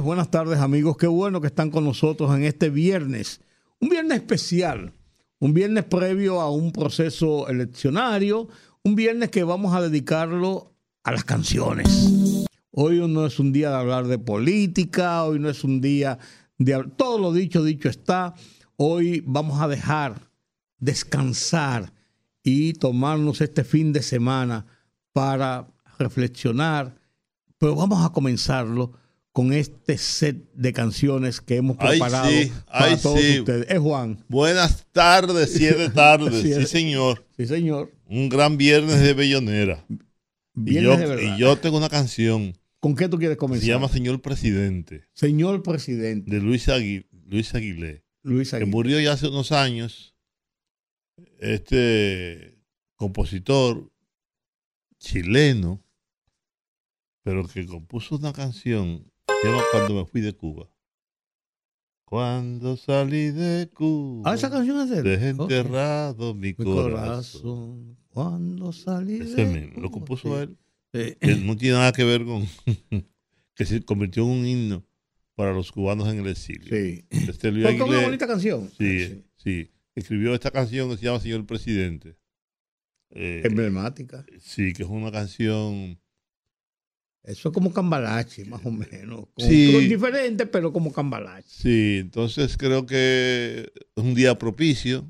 [0.00, 0.96] Buenas tardes amigos.
[0.96, 3.40] Qué bueno que están con nosotros en este viernes.
[3.80, 4.92] Un viernes especial,
[5.38, 8.48] un viernes previo a un proceso eleccionario,
[8.82, 10.74] un viernes que vamos a dedicarlo
[11.04, 12.46] a las canciones.
[12.70, 16.18] Hoy no es un día de hablar de política, hoy no es un día
[16.58, 16.84] de...
[16.96, 18.34] Todo lo dicho, dicho está.
[18.76, 20.30] Hoy vamos a dejar
[20.78, 21.92] descansar
[22.42, 24.66] y tomarnos este fin de semana
[25.12, 26.94] para reflexionar,
[27.58, 28.92] pero vamos a comenzarlo
[29.38, 33.38] con este set de canciones que hemos preparado ay, sí, para ay, todos sí.
[33.38, 33.66] ustedes.
[33.70, 34.18] Es Juan.
[34.26, 36.42] Buenas tardes, siete tardes.
[36.42, 37.24] Sí, señor.
[37.36, 37.92] Sí, señor.
[38.06, 39.84] Un gran viernes de Bellonera.
[39.88, 40.00] Y
[40.54, 41.36] Viernes yo, de verdad.
[41.36, 43.64] y yo tengo una canción ¿Con qué tú quieres que comenzar?
[43.64, 46.66] se llama Señor Presidente, Señor Presidente de Luis,
[47.28, 48.70] Luis Aguilé, Luis que Aguirre.
[48.72, 50.16] murió ya hace unos años.
[51.38, 52.58] Este
[52.96, 53.88] compositor
[54.98, 55.80] chileno,
[57.22, 59.07] pero que compuso una canción que
[59.72, 60.68] Cuando me fui de Cuba.
[62.04, 64.30] Cuando salí de Cuba.
[64.30, 65.04] Ah, esa canción es de él.
[65.04, 66.90] Dejé enterrado mi, Mi corazón.
[66.92, 67.98] corazón.
[68.08, 70.42] Cuando salí Ese de mismo, lo compuso Sí.
[70.42, 70.58] él.
[70.94, 72.46] Eh, Que no tiene nada que ver con
[73.54, 74.86] que se convirtió en un himno
[75.34, 76.68] para los cubanos en el exilio.
[76.68, 77.04] sí.
[77.10, 78.70] Este Luis una bonita canción.
[78.78, 82.16] sí, sí, escribió esta canción que se llama Señor Presidente.
[83.10, 84.24] Eh, Emblemática.
[84.40, 86.00] sí, que es una canción.
[87.24, 89.26] Eso es como cambalache, más o menos.
[89.34, 89.86] Como- Sí.
[89.88, 91.48] diferente, pero como cambalache.
[91.48, 95.04] Sí, entonces creo que es un día propicio.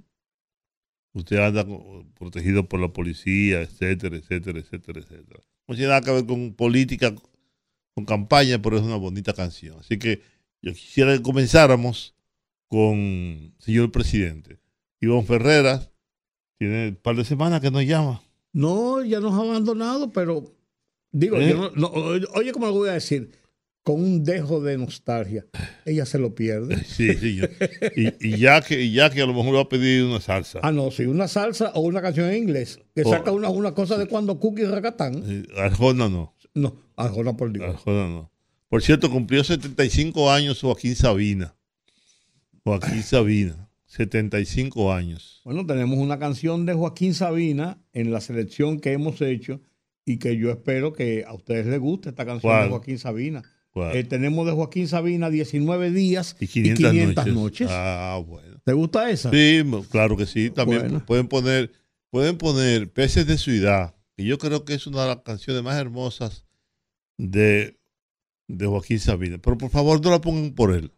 [1.12, 1.66] Usted anda
[2.14, 5.40] protegido por la policía, etcétera, etcétera, etcétera, etcétera.
[5.66, 7.14] No tiene nada que ver con política,
[7.94, 9.78] con campaña, pero es una bonita canción.
[9.80, 10.20] Así que
[10.62, 12.14] yo quisiera que comenzáramos
[12.68, 14.58] con señor presidente.
[15.00, 15.90] Iván Ferreras
[16.58, 18.22] tiene un par de semanas que nos llama.
[18.52, 20.44] No, ya nos ha abandonado, pero
[21.12, 21.50] digo, ¿Eh?
[21.50, 21.86] yo no- no,
[22.34, 23.30] oye, como lo voy a decir,
[23.82, 25.46] con un dejo de nostalgia,
[25.86, 26.76] ella se lo pierde.
[26.86, 27.36] Sí, sí.
[27.36, 27.46] yo-
[27.96, 30.60] y, y ya que, y ya que a lo mejor va a pedir una salsa.
[30.62, 33.10] Ah, no, sí, una salsa o una canción en inglés, que Oh.
[33.10, 35.46] saca una, una cosa de cuando Cookie Racatán.
[35.56, 36.34] Arjona no.
[36.54, 37.66] No, Arjona por Dios.
[37.68, 38.32] Arjona no.
[38.68, 41.54] Por cierto, cumplió 75 años Joaquín Sabina.
[42.64, 45.40] Joaquín Sabina, 75 años.
[45.44, 49.62] Bueno, tenemos una canción de Joaquín Sabina en la selección que hemos hecho
[50.08, 52.64] y que yo espero que a ustedes les guste esta canción ¿Cuál?
[52.64, 53.42] de Joaquín Sabina.
[53.92, 57.34] Eh, tenemos de Joaquín Sabina 19 días y 500, noches.
[57.34, 57.68] noches.
[57.70, 58.60] Ah, bueno.
[58.64, 59.30] ¿Te gusta esa?
[59.30, 60.50] Sí, claro que sí.
[60.50, 61.06] También Bueno.
[61.06, 61.70] pueden poner
[62.10, 65.76] pueden poner Peces de Ciudad, que yo creo que es una de las canciones más
[65.78, 66.44] hermosas
[67.18, 67.78] de,
[68.48, 69.38] de Joaquín Sabina.
[69.38, 70.90] Pero por favor, no la pongan por él.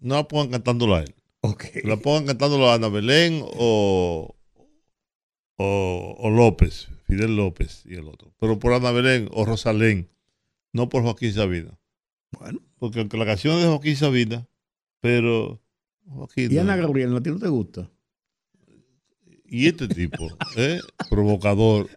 [0.00, 1.14] No la pongan cantándola a él.
[1.42, 1.64] Ok.
[1.72, 4.34] Que la pongan cantándolo a Ana Belén o,
[5.58, 8.34] o, o López, Fidel López y el otro.
[8.38, 10.08] Pero por Ana Belén o Rosalén,
[10.72, 11.78] no por Joaquín Sabina.
[12.38, 12.60] Bueno.
[12.78, 14.46] Porque aunque la canción es de Joaquín Sabina,
[15.00, 15.60] pero
[16.06, 16.52] Joaquín.
[16.52, 16.60] ¿Y no.
[16.60, 17.90] Ana Gabriel, a ti no te gusta?
[19.46, 20.80] Y este tipo, ¿eh?
[21.08, 21.88] provocador.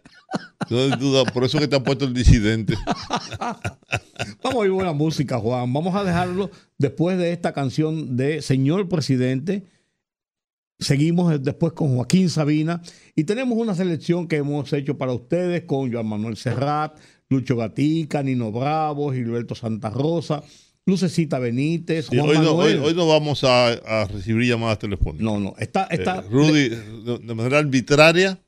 [0.70, 2.74] No hay duda, por eso que te han puesto el disidente.
[4.42, 5.70] Vamos a oír buena música, Juan.
[5.70, 9.64] Vamos a dejarlo después de esta canción de Señor Presidente.
[10.82, 12.82] Seguimos después con Joaquín Sabina
[13.14, 16.98] y tenemos una selección que hemos hecho para ustedes con Joan Manuel Serrat,
[17.30, 20.42] Lucho Gatica, Nino Bravo, Gilberto Santa Rosa,
[20.84, 22.78] Lucecita Benítez, Sí, Juan hoy, no, hoy, Manuel.
[22.80, 25.24] hoy no vamos a, a recibir llamadas telefónicas.
[25.24, 28.38] No, no, está, está Eh, Rudy, de, de manera arbitraria,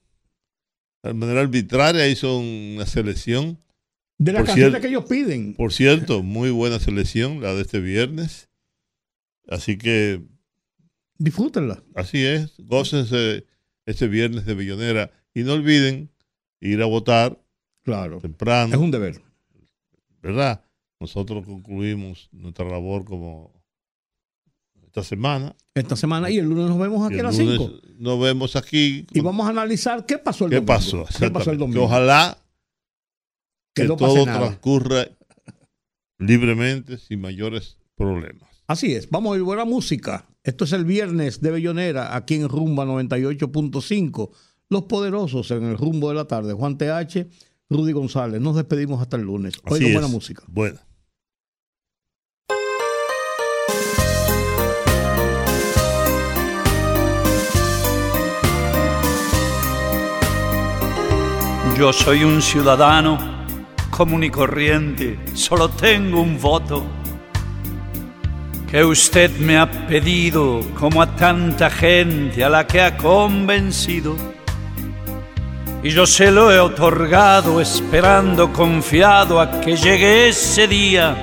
[1.02, 3.58] de manera arbitraria hizo una selección.
[4.18, 5.54] de las canciones que ellos piden.
[5.54, 8.48] Por cierto, muy buena selección, la de este viernes.
[9.48, 10.22] Así que
[11.24, 11.82] Disfrútenla.
[11.94, 13.46] así es, gócense
[13.86, 16.10] este viernes de Billonera y no olviden
[16.60, 17.40] ir a votar
[17.82, 18.18] Claro.
[18.20, 18.74] temprano.
[18.74, 19.20] Es un deber.
[20.22, 20.62] ¿verdad?
[21.00, 23.52] Nosotros concluimos nuestra labor como
[24.86, 25.54] esta semana.
[25.74, 27.80] Esta semana y el lunes nos vemos aquí a las lunes 5.
[27.98, 29.06] Nos vemos aquí.
[29.12, 30.72] Y vamos a analizar qué pasó el ¿Qué domingo.
[30.74, 31.06] pasó?
[31.18, 31.80] ¿Qué pasó el domingo?
[31.80, 32.38] Que ojalá
[33.74, 34.38] Que que no pase todo nada.
[34.40, 35.08] transcurra
[36.18, 38.48] libremente, sin mayores problemas.
[38.66, 40.26] Así es, vamos a oír buena música.
[40.44, 44.30] Esto es el viernes de Bellonera, aquí en Rumba 98.5.
[44.68, 46.52] Los poderosos en el rumbo de la tarde.
[46.52, 47.26] Juan TH,
[47.70, 48.42] Rudy González.
[48.42, 49.54] Nos despedimos hasta el lunes.
[49.64, 50.42] Oigan buena música.
[50.46, 50.86] Buena.
[61.78, 63.18] Yo soy un ciudadano
[63.90, 66.84] común y corriente, solo tengo un voto
[68.74, 74.16] que usted me ha pedido como a tanta gente a la que ha convencido.
[75.80, 81.14] Y yo se lo he otorgado esperando confiado a que llegue ese día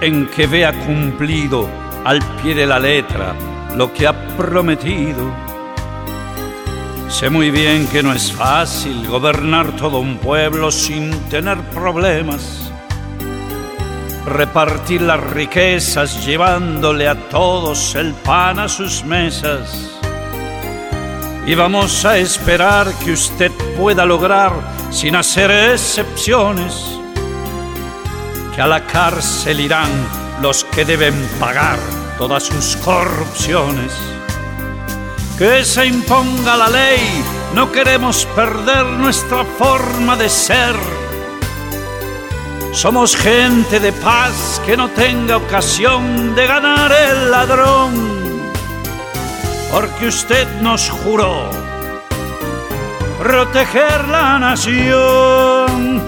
[0.00, 1.68] en que vea cumplido
[2.04, 3.36] al pie de la letra
[3.76, 5.32] lo que ha prometido
[7.08, 12.67] Sé muy bien que no es fácil gobernar todo un pueblo sin tener problemas.
[14.28, 19.98] Repartir las riquezas llevándole a todos el pan a sus mesas.
[21.46, 24.52] Y vamos a esperar que usted pueda lograr,
[24.90, 27.00] sin hacer excepciones,
[28.54, 29.90] que a la cárcel irán
[30.42, 31.78] los que deben pagar
[32.18, 33.92] todas sus corrupciones
[35.38, 37.22] que se imponga la ley,
[37.54, 40.74] no queremos perder nuestra forma de ser.
[42.78, 47.92] Somos gente de paz que no tenga ocasión de ganar el ladrón,
[49.72, 51.50] porque usted nos juró
[53.18, 56.00] proteger la nación.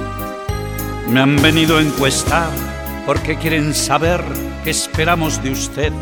[1.09, 2.51] Me han venido a encuestar
[3.05, 4.23] porque quieren saber
[4.63, 5.93] qué esperamos de usted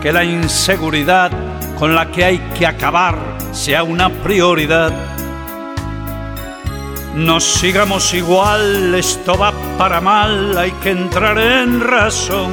[0.00, 1.32] que la inseguridad
[1.80, 3.18] con la que hay que acabar
[3.50, 4.92] sea una prioridad.
[7.14, 12.52] No sigamos igual, esto va para mal, hay que entrar en razón.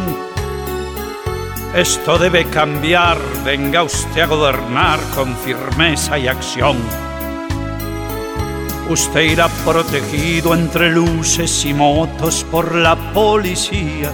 [1.73, 6.77] Esto debe cambiar, venga usted a gobernar con firmeza y acción.
[8.89, 14.11] Usted irá protegido entre luces y motos por la policía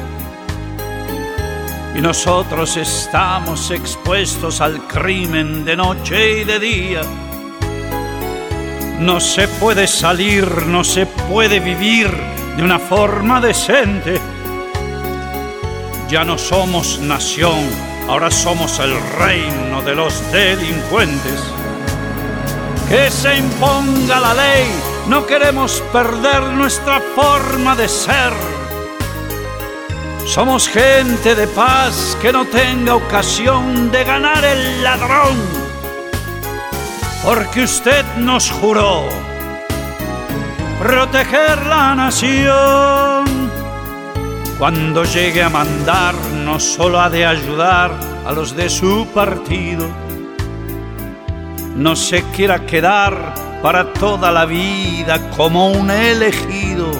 [1.95, 7.24] y nosotros estamos expuestos al crimen de noche y de día.
[8.99, 12.09] No se puede salir, no se puede vivir
[12.55, 14.19] de una forma decente.
[16.07, 17.59] Ya no somos nación,
[18.07, 21.43] ahora somos el reino de los delincuentes.
[22.89, 24.67] Que se imponga la ley,
[25.07, 28.33] no queremos perder nuestra forma de ser
[30.25, 35.37] somos gente de paz que no tenga ocasión de ganar el ladrón,
[37.25, 39.09] porque usted nos juró
[40.79, 43.25] proteger la nación.
[44.57, 47.91] Cuando llegue a mandar, no solo ha de ayudar
[48.25, 49.89] a los de su partido,
[51.75, 56.91] no se quiera quedar para toda la vida como un elegido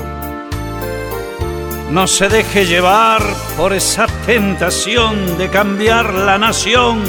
[1.92, 3.22] no se deje llevar
[3.56, 7.02] por esa tentación de cambiar la nación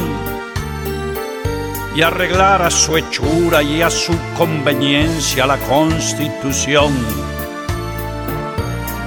[1.97, 6.93] y arreglar a su hechura y a su conveniencia la constitución.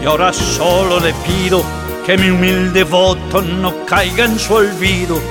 [0.02, 1.64] Y ahora solo le pido
[2.06, 5.22] que mi humilde voto no caiga en su olvido.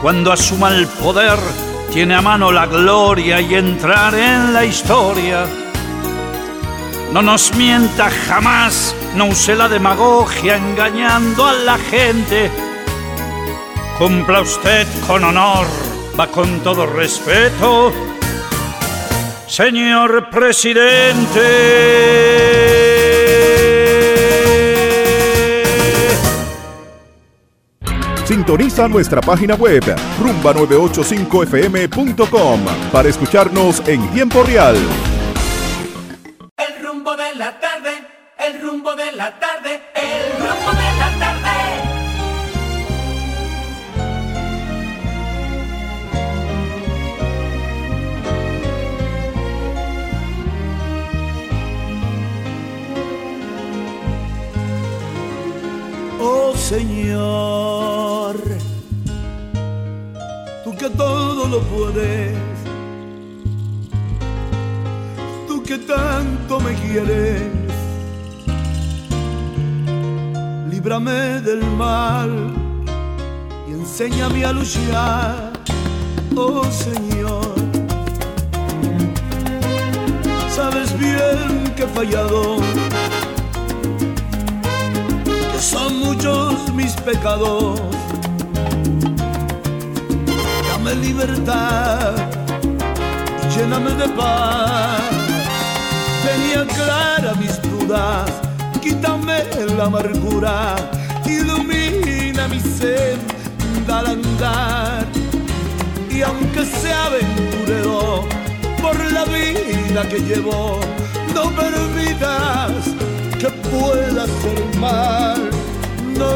[0.00, 1.38] Cuando asuma el poder,
[1.92, 5.46] tiene a mano la gloria y entrar en la historia
[7.16, 12.50] no nos mienta jamás, no use la demagogia engañando a la gente.
[13.98, 15.66] Cumpla usted con honor,
[16.18, 17.92] va con todo respeto,
[19.46, 21.40] señor presidente.
[28.24, 29.84] Sintoniza nuestra página web
[30.20, 32.60] rumba985fm.com
[32.92, 34.76] para escucharnos en tiempo real
[36.56, 37.90] el rumbo de la tarde,
[38.38, 38.94] el rumbo
[56.28, 58.34] Oh Señor,
[60.64, 62.36] tú que todo lo puedes,
[65.46, 67.44] tú que tanto me quieres.
[70.68, 72.32] Líbrame del mal
[73.68, 75.52] y enséñame a luchar,
[76.34, 77.54] oh Señor.
[80.50, 82.56] Sabes bien que he fallado,
[85.60, 87.80] son muchos mis pecados.
[90.68, 92.14] Dame libertad
[93.56, 95.00] lléname de paz.
[96.24, 98.30] Tenía clara mis dudas
[98.80, 99.44] quítame
[99.76, 100.76] la amargura,
[101.24, 103.18] ilumina mi ser
[103.88, 105.06] al andar
[106.10, 108.24] y aunque sea aventurero
[108.82, 110.80] por la vida que llevo,
[111.34, 112.95] no permitas
[113.38, 115.50] que pueda ser mal.
[116.18, 116.34] No,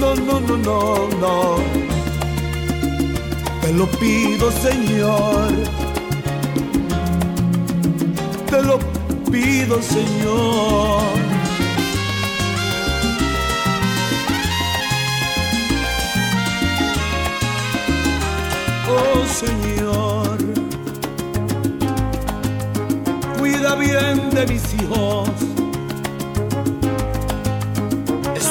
[0.00, 1.56] no, no, no, no, no.
[3.62, 5.52] Te lo pido, Señor.
[8.50, 8.78] Te lo
[9.30, 11.26] pido, Señor.
[18.88, 20.38] Oh Señor,
[23.38, 25.35] cuida bien de mis hijos.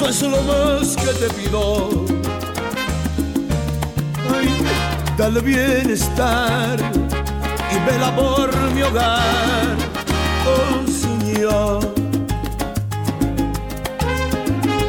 [0.08, 1.90] Eso es lo más que te pido.
[4.34, 4.56] Ay,
[5.18, 6.78] dale bienestar
[7.72, 9.76] y vela por mi hogar.
[10.46, 11.80] Oh Señor,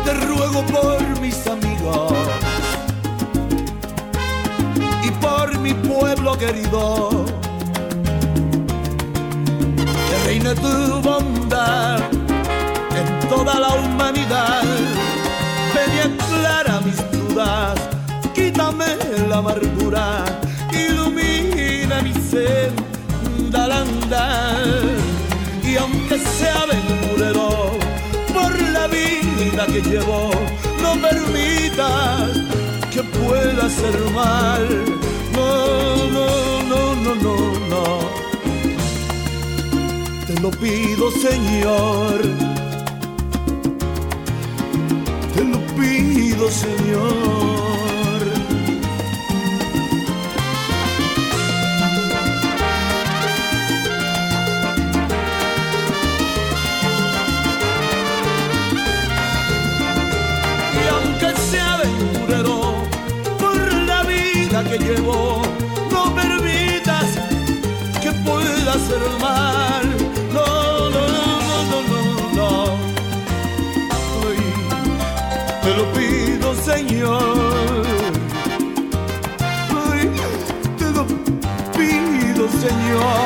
[0.04, 2.12] te ruego por mis amigos
[5.02, 7.24] y por mi pueblo querido.
[10.08, 12.00] Que reine tu bondad
[12.94, 15.05] en toda la humanidad.
[16.06, 17.74] Aclara mis dudas,
[18.32, 18.86] quítame
[19.28, 20.24] la amargura,
[20.70, 24.84] ilumina mi senda al andar.
[25.64, 27.72] Y aunque sea aventurero
[28.32, 30.30] por la vida que llevo,
[30.80, 32.30] no permitas
[32.92, 34.64] que pueda ser mal.
[35.34, 36.28] No, no,
[36.70, 37.36] no, no, no,
[37.72, 37.84] no.
[40.24, 42.55] Te lo pido, Señor.
[46.50, 47.65] Señor.
[82.98, 83.25] Pido,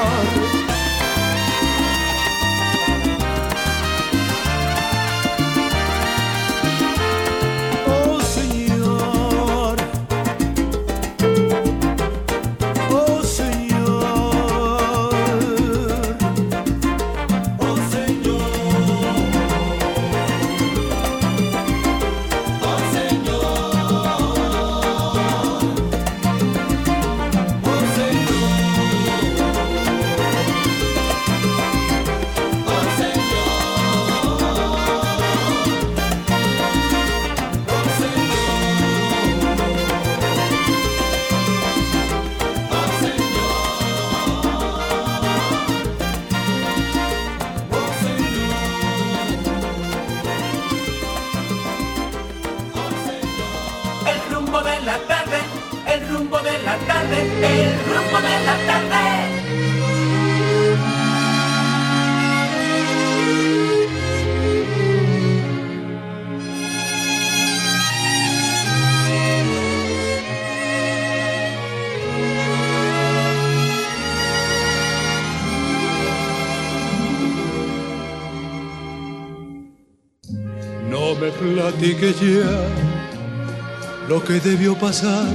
[84.27, 85.27] que debió pasar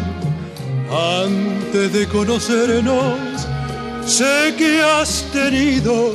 [1.24, 3.48] antes de conocernos.
[4.06, 6.14] Sé que has tenido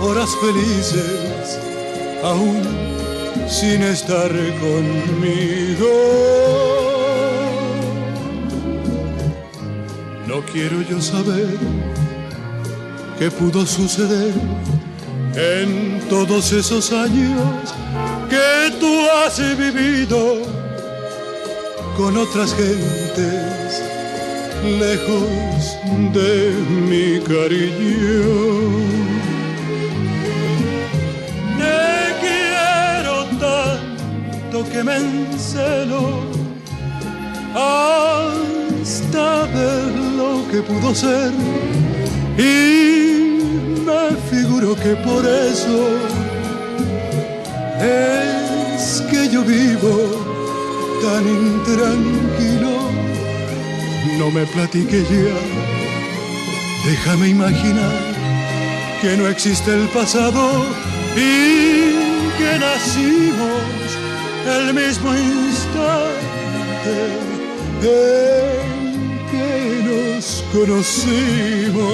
[0.00, 1.58] horas felices
[2.22, 2.62] aún
[3.48, 5.90] sin estar conmigo.
[10.26, 11.58] No quiero yo saber
[13.18, 14.32] qué pudo suceder
[15.34, 17.74] en todos esos años
[18.28, 20.59] que tú has vivido
[22.00, 23.82] con otras gentes
[24.64, 25.76] lejos
[26.14, 26.54] de
[26.88, 28.24] mi cariño.
[31.58, 31.80] Te
[32.22, 36.02] quiero tanto que me encelo
[37.54, 41.32] hasta ver lo que pudo ser
[42.38, 43.42] y
[43.84, 45.78] me figuro que por eso
[47.78, 50.19] es que yo vivo
[51.10, 52.74] tan intranquilo.
[54.18, 55.38] No me platiques ya,
[56.86, 57.98] déjame imaginar
[59.00, 60.64] que no existe el pasado
[61.16, 61.28] y
[62.38, 63.86] que nacimos
[64.56, 66.96] el mismo instante
[67.82, 68.84] en
[69.30, 69.48] que
[69.88, 71.90] nos conocimos.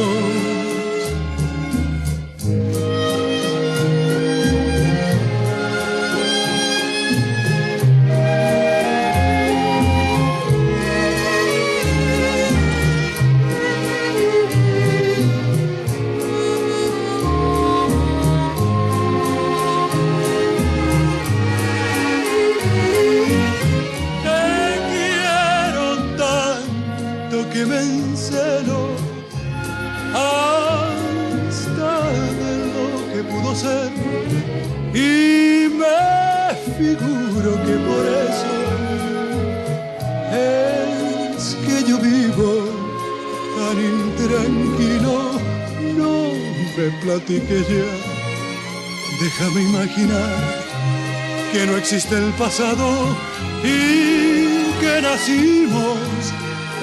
[49.97, 53.17] que no existe el pasado
[53.65, 55.97] y que nacimos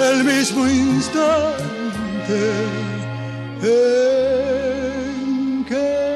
[0.02, 1.54] el mismo instante
[3.62, 6.16] en que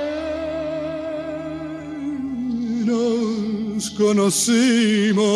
[2.86, 5.28] nos conocimos.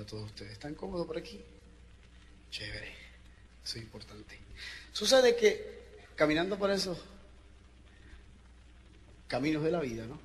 [0.00, 0.52] A todos ustedes.
[0.52, 1.40] ¿Están cómodos por aquí?
[2.50, 2.92] Chévere,
[3.64, 4.38] eso es importante.
[4.92, 5.82] Sucede que
[6.16, 6.98] caminando por esos
[9.28, 10.20] caminos de la vida, ¿no?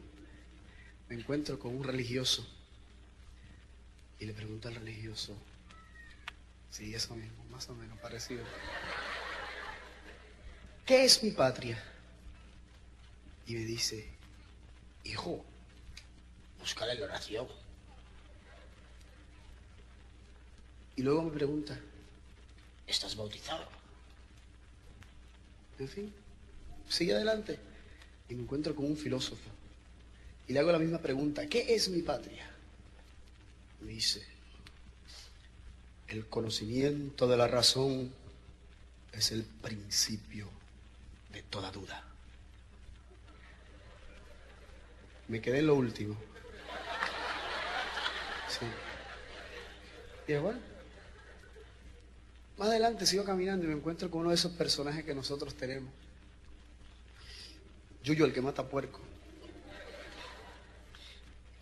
[1.10, 2.45] Me encuentro con un religioso
[4.19, 5.38] y le pregunto al religioso,
[6.69, 8.43] sí, eso mismo, más o menos parecido.
[10.86, 11.82] ¿Qué es mi patria?
[13.45, 14.10] Y me dice,
[15.03, 15.45] hijo,
[16.60, 17.47] búscale la oración.
[20.97, 21.79] Y luego me pregunta,
[22.88, 23.63] ¿estás bautizado?
[25.77, 26.13] En fin,
[26.89, 27.60] sigue adelante.
[28.27, 29.49] Y me encuentro con un filósofo.
[30.47, 32.49] Y le hago la misma pregunta, ¿qué es mi patria?
[33.81, 34.25] Me dice,
[36.07, 38.12] el conocimiento de la razón
[39.13, 40.49] es el principio
[41.31, 42.03] de toda duda.
[45.27, 46.17] Me quedé en lo último.
[48.49, 48.65] Sí.
[50.27, 50.60] Y bueno,
[52.58, 55.93] más adelante sigo caminando y me encuentro con uno de esos personajes que nosotros tenemos.
[58.04, 59.00] Yuyo, el que mata puerco.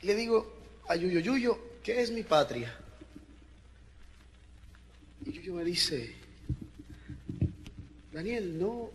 [0.02, 0.54] Le digo
[0.88, 2.74] a Yuyo, Yuyo, ¿qué es mi patria?
[5.26, 6.16] Y Yuyo me dice,
[8.14, 8.92] Daniel, no,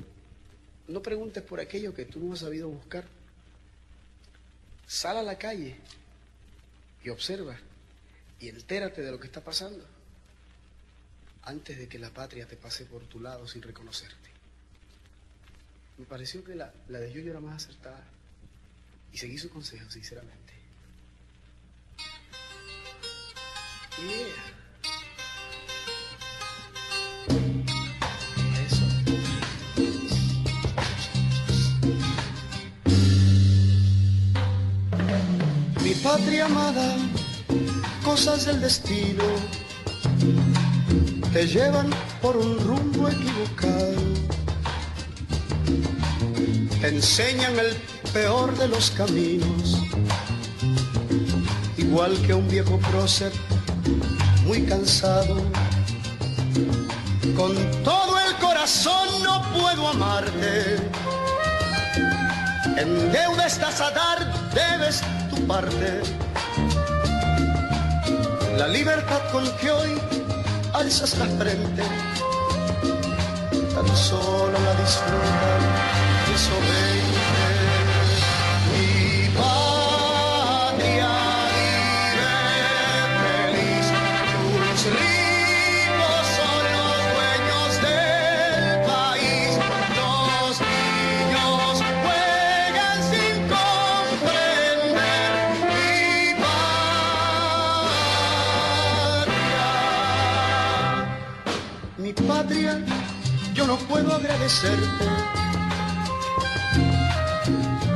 [0.88, 3.04] no preguntes por aquello que tú no has sabido buscar.
[4.86, 5.76] Sal a la calle
[7.04, 7.58] y observa
[8.40, 9.84] y entérate de lo que está pasando
[11.42, 14.30] antes de que la patria te pase por tu lado sin reconocerte.
[15.98, 18.04] Me pareció que la, la de Yuyo era más acertada
[19.12, 20.54] y seguí su consejo, sinceramente.
[23.98, 24.60] Yeah.
[36.02, 36.96] Patria amada,
[38.02, 39.22] cosas del destino
[41.32, 41.88] te llevan
[42.20, 43.94] por un rumbo equivocado.
[46.80, 47.76] Te enseñan el
[48.12, 49.80] peor de los caminos,
[51.76, 53.32] igual que un viejo prócer
[54.44, 55.36] muy cansado.
[57.36, 60.76] Con todo el corazón no puedo amarte.
[62.76, 66.00] En deuda estás a dar, debes tu parte.
[68.56, 70.19] La libertad con que hoy
[70.80, 71.82] alzas la frente,
[73.74, 75.62] tan solo la disfrutan
[76.34, 76.69] eso veinte.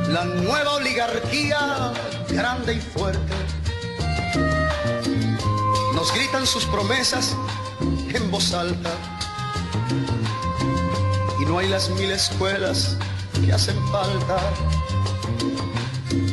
[0.09, 1.91] La nueva oligarquía
[2.29, 3.33] grande y fuerte.
[5.93, 7.35] Nos gritan sus promesas
[8.13, 8.91] en voz alta
[11.41, 12.97] y no hay las mil escuelas
[13.45, 14.37] que hacen falta.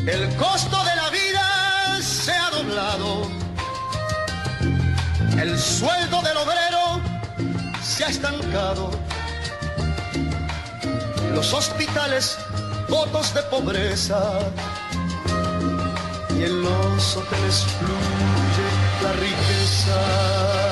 [0.07, 3.29] El costo de la vida se ha doblado,
[5.41, 7.01] el sueldo del obrero
[7.83, 8.91] se ha estancado,
[11.35, 12.39] los hospitales
[12.89, 14.41] votos de pobreza
[16.31, 18.69] y en los hoteles fluye
[19.03, 20.72] la riqueza.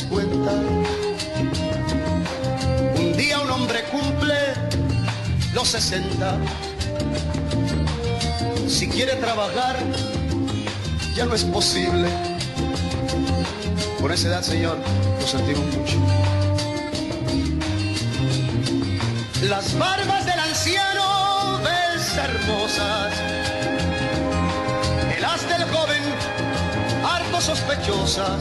[0.00, 0.52] Cuenta.
[2.96, 4.34] Un día un hombre cumple
[5.52, 6.38] los 60.
[8.68, 9.76] Si quiere trabajar,
[11.14, 12.08] ya no es posible.
[14.00, 14.78] Por esa edad, Señor,
[15.20, 15.98] lo sentimos mucho.
[19.42, 23.12] Las barbas del anciano ves hermosas.
[25.18, 26.02] El haz del joven,
[27.04, 28.40] harto sospechosas.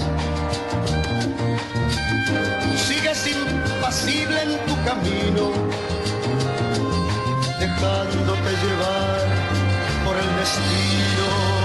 [4.14, 5.54] En tu camino.
[7.60, 9.20] dejándote llevar
[10.04, 11.61] por el destino.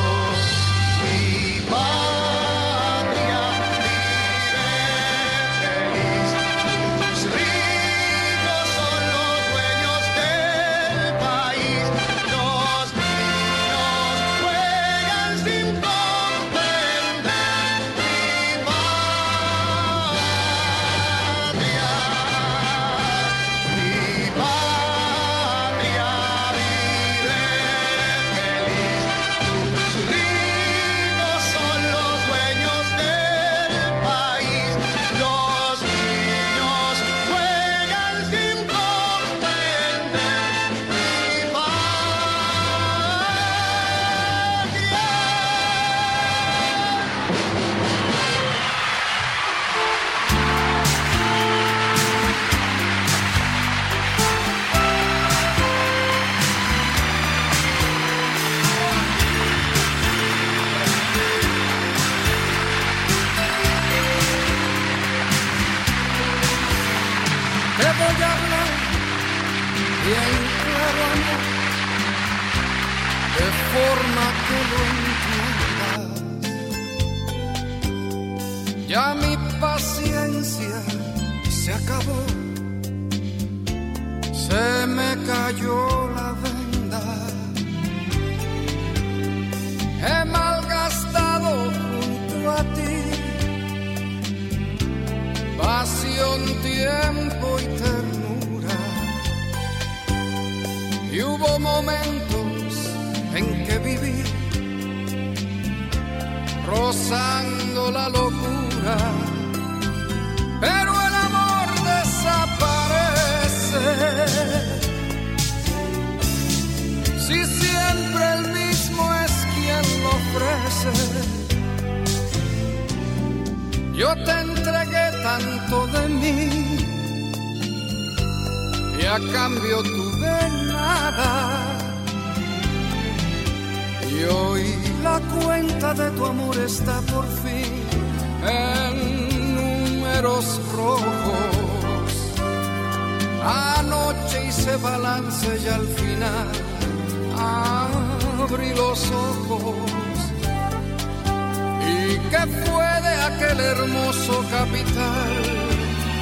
[153.70, 155.32] Hermoso capital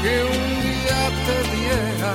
[0.02, 2.14] que un día te diera?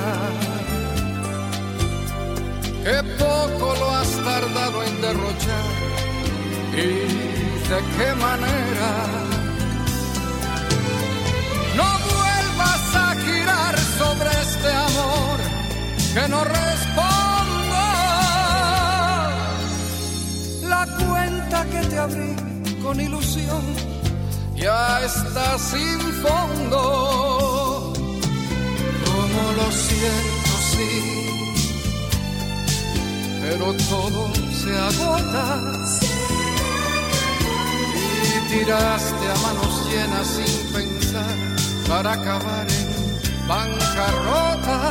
[2.84, 5.70] Qué poco lo has tardado en derrochar
[6.72, 6.88] y
[7.70, 8.90] de qué manera.
[11.78, 15.38] No vuelvas a girar sobre este amor
[16.14, 17.78] que no respondo.
[20.68, 22.36] La cuenta que te abrí
[22.82, 23.99] con ilusión
[24.60, 27.92] ya está sin fondo.
[29.04, 30.92] Como lo siento, sí,
[33.42, 34.20] pero todo
[34.60, 35.46] se agota.
[38.28, 41.36] Y tiraste a manos llenas sin pensar
[41.88, 44.90] para acabar en bancarrota.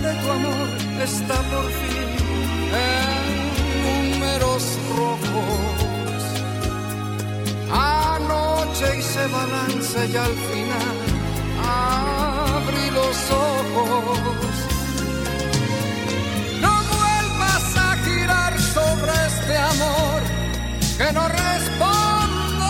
[0.00, 0.68] De tu amor
[1.02, 2.10] está por fin
[2.90, 3.14] en
[3.86, 4.62] números
[4.96, 6.20] rojos.
[7.70, 10.96] Anoche hice balance y al final
[11.66, 14.54] abrí los ojos.
[16.60, 20.20] No vuelvas a girar sobre este amor
[20.98, 22.66] que no respondo.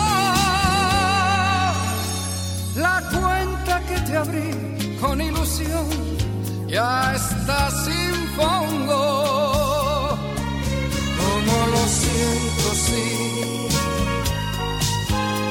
[2.75, 6.18] La cuenta que te abrí con ilusión
[6.69, 10.17] ya está sin fondo.
[11.19, 13.67] Como lo siento, sí,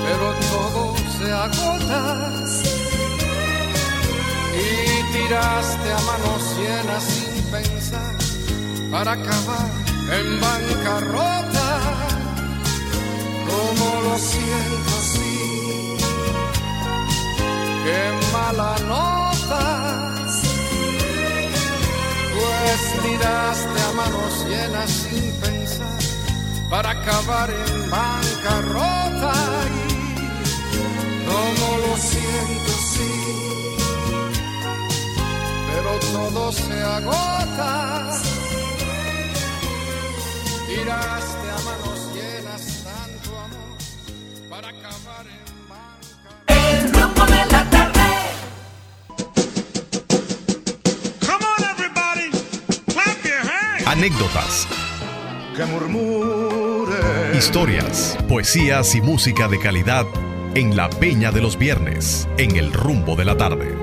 [0.05, 2.01] pero todo se agota.
[4.55, 8.15] Y tiraste a manos llenas sin pensar
[8.91, 9.71] para acabar
[10.19, 11.69] en bancarrota.
[13.49, 15.97] Como lo siento, sí,
[17.85, 18.01] qué
[18.33, 19.88] mala nota.
[22.61, 22.83] Pues
[23.81, 25.99] a manos llenas sin pensar
[26.69, 29.33] para acabar en bancarrota.
[30.73, 33.13] Y como lo siento, sí,
[35.71, 38.21] pero pero todo se agota.
[40.67, 41.38] Tiraste
[54.09, 54.67] Anécdotas,
[55.55, 57.37] Que murmure.
[57.37, 60.07] historias, poesías y música de calidad
[60.55, 63.78] en la Peña de los Viernes, en el rumbo de la tarde.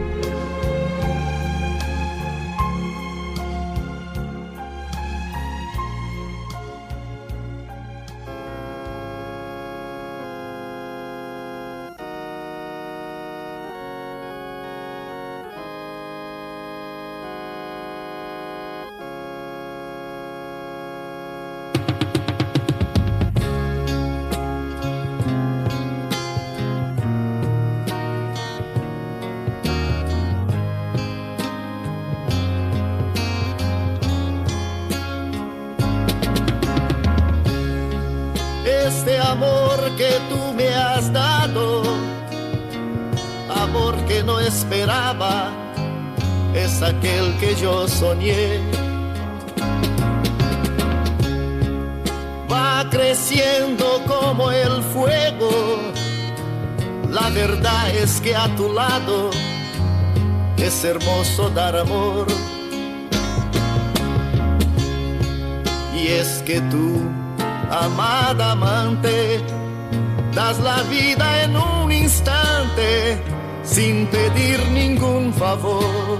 [39.97, 41.83] Que tú me has dado,
[43.49, 45.51] amor que no esperaba,
[46.53, 48.59] es aquel que yo soñé.
[52.51, 55.51] Va creciendo como el fuego,
[57.09, 59.29] la verdad es que a tu lado
[60.57, 62.27] es hermoso dar amor.
[65.93, 67.01] Y es que tú
[67.71, 69.41] amada amante,
[70.35, 73.17] das la vida en un instante
[73.63, 76.19] sin pedir ningún favor.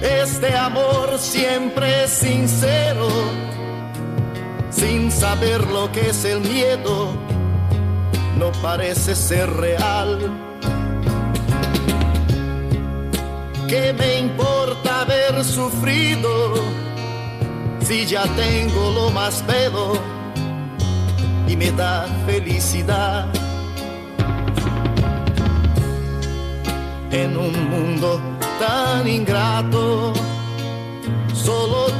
[0.00, 3.08] Este amor siempre sincero,
[4.70, 7.12] sin saber lo que es el miedo,
[8.38, 10.30] no parece ser real.
[13.68, 16.86] ¿Qué me importa haber sufrido?
[17.86, 20.15] si ya tengo lo más bello
[21.48, 23.26] y me da felicidad.
[27.10, 28.20] En un mundo
[28.58, 30.12] tan ingrato,
[31.32, 31.95] solo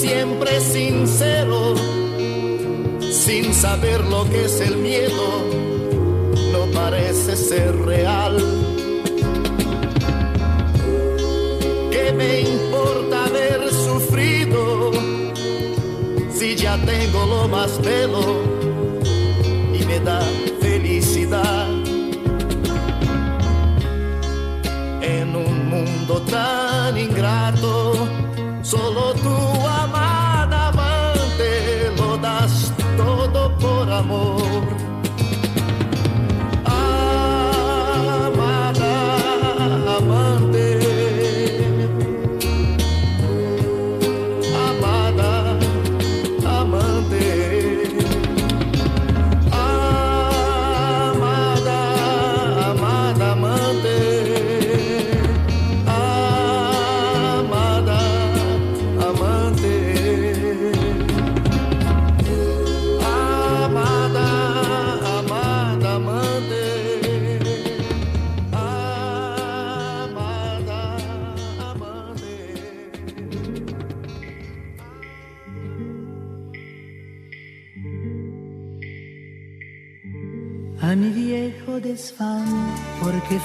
[0.00, 1.74] siempre sincero,
[3.12, 5.44] sin saber lo que es el miedo,
[6.52, 8.38] no parece ser real.
[11.90, 14.90] ¿Qué me importa haber sufrido
[16.32, 18.59] si ya tengo lo más bello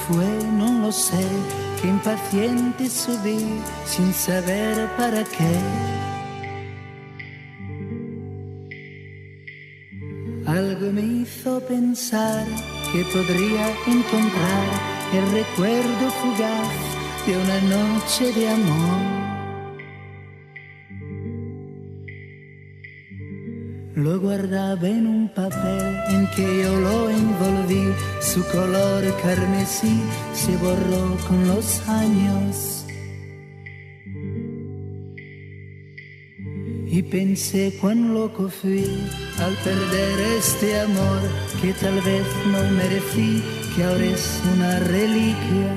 [0.07, 1.25] fue, no lo sé,
[1.81, 5.55] que impaciente subí sin saber para qué.
[10.45, 12.45] Algo me hizo pensar
[12.91, 14.65] que podría encontrar
[15.13, 16.69] el recuerdo fugaz
[17.25, 19.24] de una noche de amor.
[23.95, 30.01] Lo guardaba en un papel en que yo lo envolví, su color carmesí
[30.33, 32.85] se borró con los años.
[36.87, 38.83] Y pensé cuán loco fui
[39.39, 41.21] al perder este amor
[41.61, 43.41] que tal vez no merecí,
[43.73, 45.71] que ahora es una reliquia.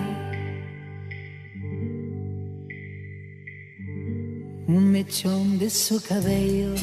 [4.67, 6.75] Un mechón de su cabello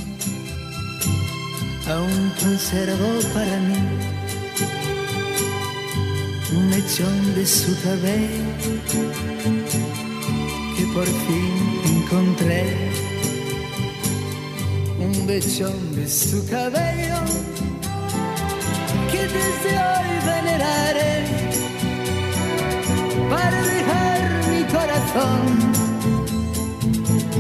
[1.88, 4.16] aún conservo para mí
[6.56, 8.46] un mechón de su cabello
[10.78, 11.54] que por fin
[11.86, 12.64] encontré.
[15.00, 17.20] Un mechón de su cabello
[19.12, 21.26] que desde hoy veneraré
[23.30, 24.20] para dejar
[24.52, 25.42] mi corazón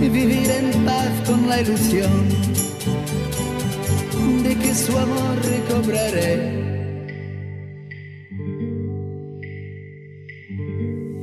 [0.02, 2.35] y vivir en paz con la ilusión
[4.56, 6.64] de que su amor recobraré.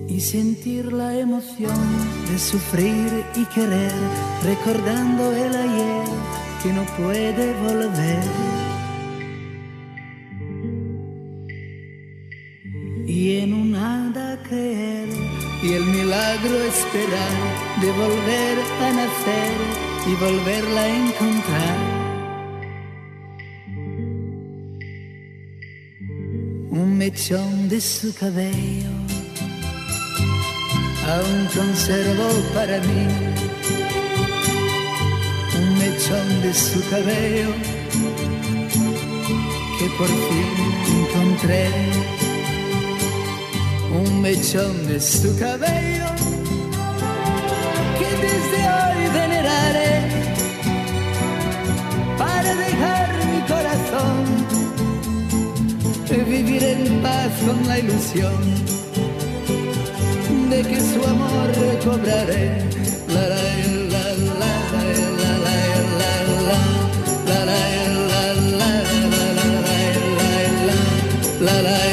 [0.09, 1.81] Y sentir la emoción
[2.31, 3.93] de sufrir y querer,
[4.45, 6.05] recordando el ayer
[6.63, 8.25] que no puede volver.
[13.07, 15.09] Y en un nada creer,
[15.63, 17.37] y el milagro esperar
[17.81, 21.92] de volver a nacer y volverla a encontrar.
[26.73, 28.89] Un mechón de su cabello,
[31.07, 33.07] aún conservo para mí
[35.61, 37.51] un mechón de su cabello
[39.79, 40.51] que por fin
[41.01, 41.69] encontré,
[44.03, 46.07] un mechón de su cabello
[47.99, 49.95] que desde hoy veneraré
[52.17, 54.22] para dejar mi corazón
[56.33, 58.41] vivir en paz con la ilusión
[60.49, 62.45] de que su amor recobraré.
[63.09, 63.43] La, la,
[63.93, 64.05] la,
[64.41, 66.63] la, la, la, la, la,
[71.41, 71.92] la, la,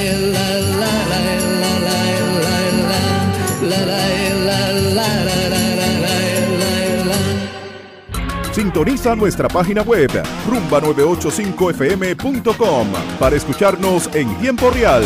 [8.69, 10.11] Sintoniza nuestra página web
[10.47, 15.03] rumba985fm.com para escucharnos en tiempo real.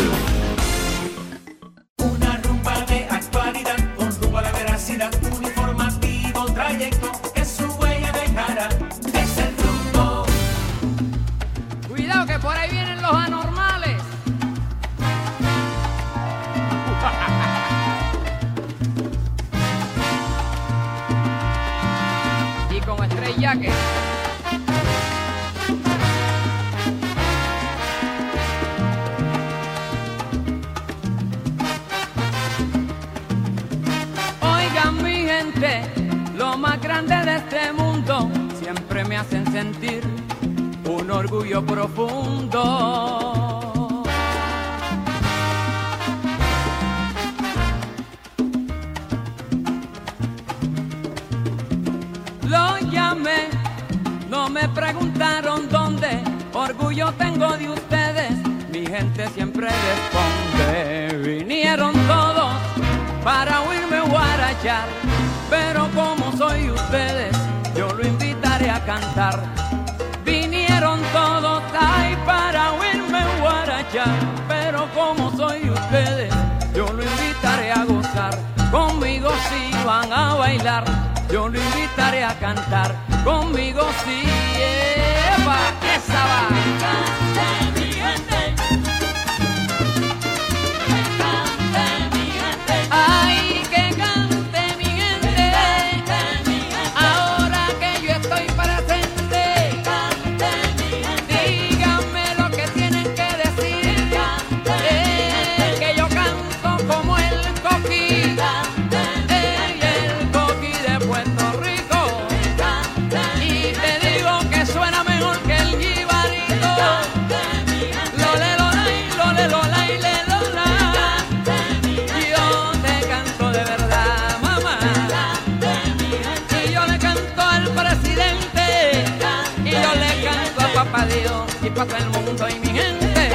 [131.74, 133.32] rico está el mundo y mi gente.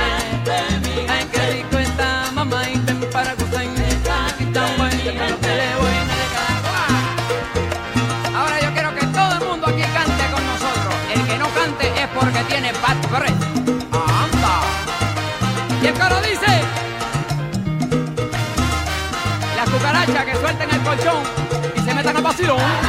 [1.10, 3.66] Ay, qué rico está mamá y ven para gozar.
[4.30, 6.06] Aquí está un buen que lo que le voy a
[8.40, 10.96] Ahora yo quiero que todo el mundo aquí cante con nosotros.
[11.14, 13.44] El que no cante es porque tiene bad breath.
[13.92, 14.62] Anda.
[15.82, 16.64] Y el coro dice.
[19.58, 21.24] Las cucarachas que suelten el colchón
[21.76, 22.89] y se metan a vacilón.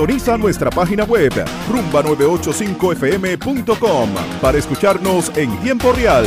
[0.00, 1.30] Sintoniza nuestra página web
[1.70, 4.08] rumba985fm.com
[4.40, 6.24] para escucharnos en tiempo real.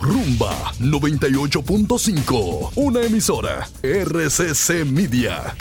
[0.00, 5.54] Rumba 98.5, una emisora RCC Media.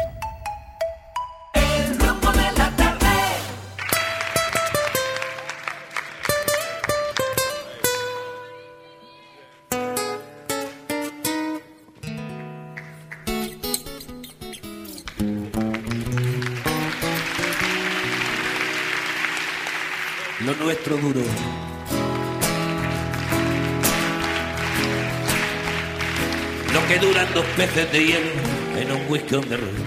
[27.59, 28.31] Peces de hielo
[28.79, 29.81] en un whisky on the rocks.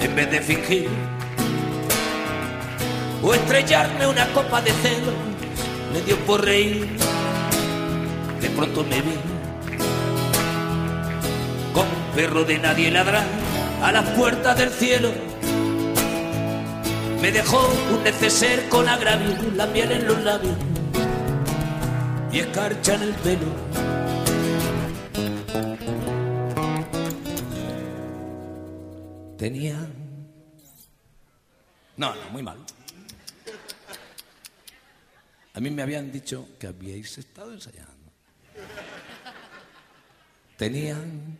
[0.00, 0.88] En vez de fingir
[3.20, 5.14] o estrellarme una copa de celos,
[5.92, 6.86] me dio por reír.
[8.40, 9.16] De pronto me vi
[11.74, 13.26] con perro de nadie ladrar
[13.82, 15.10] a las puertas del cielo.
[17.20, 20.54] Me dejó un neceser con agravio, la miel en los labios
[22.30, 23.79] y escarcha en el pelo.
[29.40, 29.74] Tenía.
[31.96, 32.58] No, no, muy mal.
[35.54, 38.12] A mí me habían dicho que habíais estado ensayando.
[40.58, 41.38] Tenían.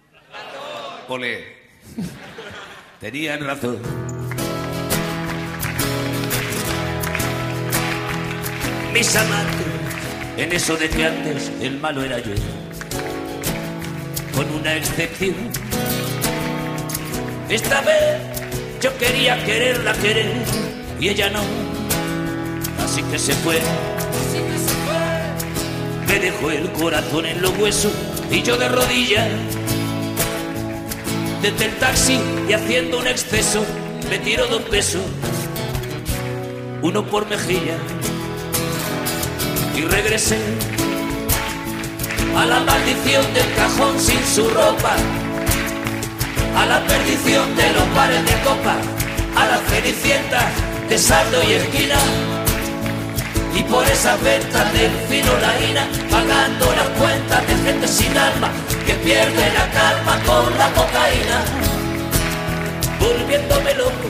[1.09, 1.45] Olé.
[3.01, 3.79] Tenían razón.
[8.95, 9.67] Mis amantes,
[10.39, 12.33] en eso de que antes el malo era yo.
[14.35, 15.90] Con una excepción.
[17.51, 18.21] Esta vez
[18.81, 20.31] yo quería quererla querer
[21.01, 21.41] y ella no.
[22.85, 23.61] Así que se fue.
[26.07, 27.93] Me dejó el corazón en los huesos
[28.31, 29.27] y yo de rodillas.
[31.43, 33.65] Desde el taxi y haciendo un exceso,
[34.09, 35.03] me tiro dos besos,
[36.83, 37.79] uno por mejilla.
[39.77, 40.39] Y regresé
[42.37, 44.95] a la maldición del cajón sin su ropa
[46.57, 48.77] a la perdición de los bares de copa,
[49.37, 50.45] a las cenicientas
[50.89, 51.99] de saldo y esquina.
[53.55, 58.51] Y por esas ventas del fino la ina, pagando las cuentas de gente sin alma,
[58.87, 61.39] que pierde la calma con la cocaína.
[63.01, 64.09] Volviéndome loco,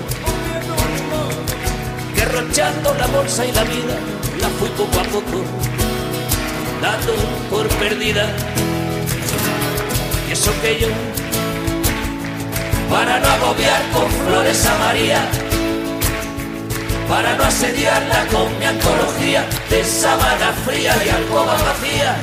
[2.15, 3.97] derrochando la bolsa y la vida,
[4.41, 5.45] la fui poco a poco,
[6.83, 7.13] dando
[7.51, 8.27] por perdida.
[10.29, 10.89] Y eso que yo
[12.91, 15.21] para no agobiar con flores a María,
[17.09, 22.17] para no asediarla con mi antología de sábana fría y alcoba vacía,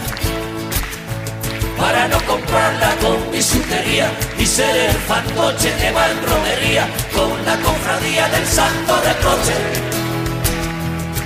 [1.77, 8.45] para no comprarla con bisutería y ser el fantoche de malbromería con la cofradía del
[8.45, 9.55] santo reproche.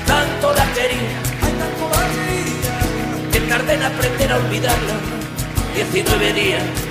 [0.05, 1.17] Tanto la quería,
[3.31, 4.95] que tardé en aprender a olvidarla,
[5.73, 6.90] 19 días.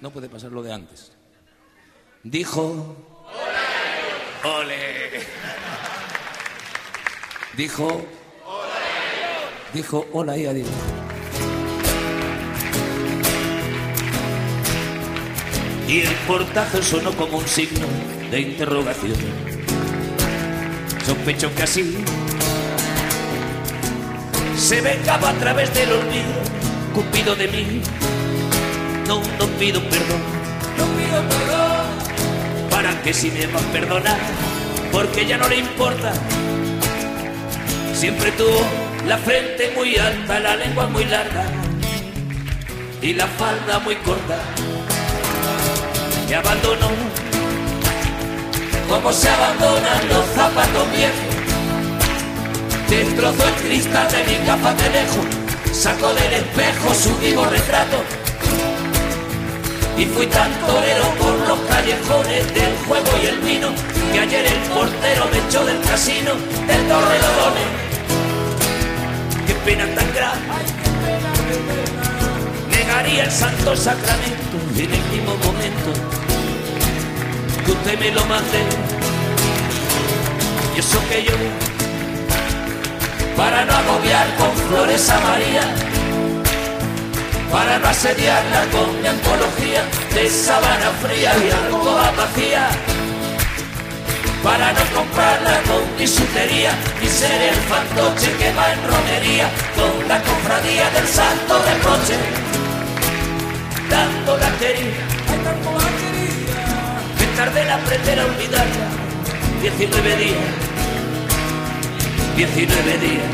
[0.00, 1.12] No puede pasar lo de antes.
[2.22, 2.96] Dijo.
[4.44, 5.26] ¡Ole!
[7.56, 8.06] Dijo.
[9.72, 10.68] Dijo, hola y adiós.
[15.86, 17.86] Y el portazo sonó como un signo
[18.30, 19.16] de interrogación.
[21.04, 22.04] Sospecho que así
[24.56, 26.42] se vengaba a través del olvido,
[26.94, 27.82] Cupido de mí.
[29.10, 30.22] No, no pido perdón,
[30.78, 32.70] no pido perdón.
[32.70, 34.18] Para que si me va a perdonar,
[34.92, 36.12] porque ya no le importa.
[37.92, 38.62] Siempre tuvo
[39.08, 41.42] la frente muy alta, la lengua muy larga
[43.02, 44.38] y la falda muy corta.
[46.28, 46.90] Me abandonó,
[48.88, 51.34] como se abandonan los zapatos viejos.
[52.88, 55.26] Destrozó el cristal de mi capa de lejos,
[55.72, 58.19] sacó del espejo su vivo retrato.
[60.00, 63.68] Y fui tan torero por los callejones del juego y el vino,
[64.10, 66.32] que ayer el portero me echó del casino
[66.66, 67.68] del Torrelodones.
[69.46, 70.40] Qué pena tan grande
[72.70, 75.92] negaría el santo sacramento en el mismo momento
[77.66, 78.58] que usted me lo mande.
[80.74, 81.34] Y eso que yo,
[83.36, 85.89] para no agobiar con flores a María,
[87.50, 89.82] para no asediarla con mi antología
[90.14, 92.68] de sabana fría y alcoba vacía,
[94.42, 96.70] para no comprarla con bisutería
[97.02, 102.16] y ser el fantoche que va en romería con la cofradía del santo reproche
[103.90, 105.04] dando la querida,
[107.18, 108.88] que tarde en aprender a olvidarla.
[109.62, 110.36] 19 días,
[112.36, 113.30] 19 días,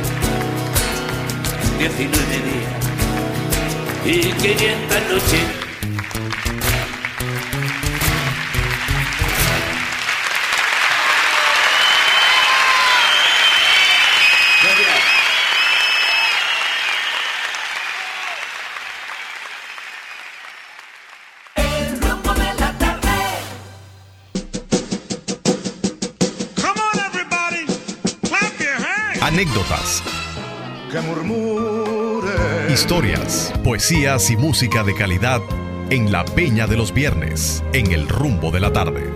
[1.79, 2.76] 19 días
[4.07, 5.67] y 500 noches.
[29.21, 30.03] Anécdotas,
[30.91, 31.96] que murmure.
[32.77, 35.41] Historias, poesías y música de calidad
[35.89, 39.16] en la Peña de los Viernes, en el rumbo de la tarde.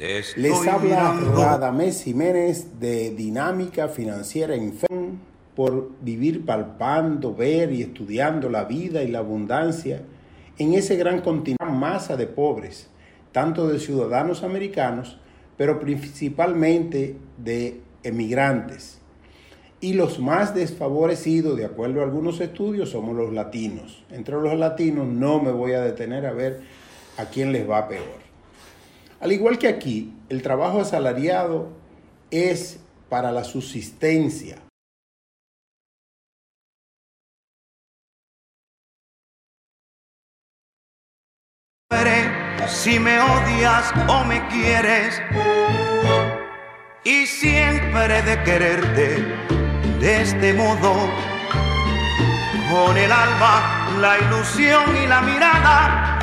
[0.00, 1.12] Les habla.
[1.12, 5.18] Radamés Jiménez de Dinámica Financiera Inferno
[5.54, 10.00] por vivir palpando, ver y estudiando la vida y la abundancia
[10.56, 12.88] en ese gran continente, masa de pobres,
[13.32, 15.18] tanto de ciudadanos americanos,
[15.58, 19.00] pero principalmente de emigrantes.
[19.82, 24.02] Y los más desfavorecidos, de acuerdo a algunos estudios, somos los latinos.
[24.10, 26.60] Entre los latinos no me voy a detener a ver
[27.18, 28.19] a quién les va peor.
[29.20, 31.68] Al igual que aquí, el trabajo asalariado
[32.30, 34.56] es para la subsistencia.
[42.82, 45.20] Si me odias o me quieres
[47.04, 49.22] y siempre he de quererte
[49.98, 50.94] de este modo
[52.70, 56.18] con el alma la ilusión y la mirada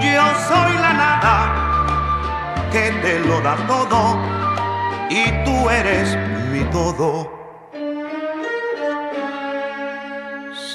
[0.00, 1.68] yo soy la nada
[2.70, 4.18] que te lo da todo
[5.10, 6.16] y tú eres
[6.50, 7.30] mi todo.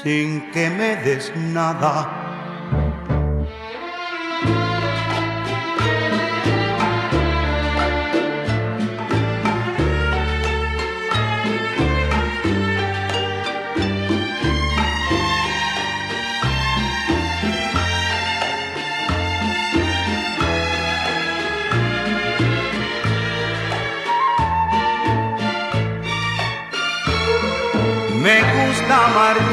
[0.02, 2.33] Sin que me des nada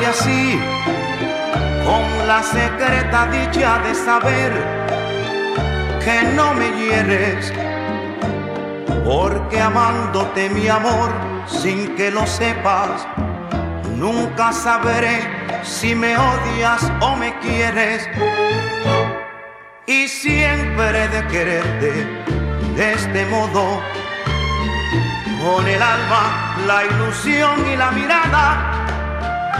[0.02, 0.60] amarte así,
[1.86, 4.52] con la secreta dicha de saber
[6.04, 7.54] que no me hieres,
[9.04, 11.12] porque amándote mi amor
[11.45, 13.08] sin que lo sepas,
[13.95, 15.22] nunca sabré
[15.64, 18.10] si me odias o me quieres.
[19.86, 21.91] Y siempre de quererte
[22.76, 23.82] de este modo
[25.43, 28.70] con el alma, la ilusión y la mirada.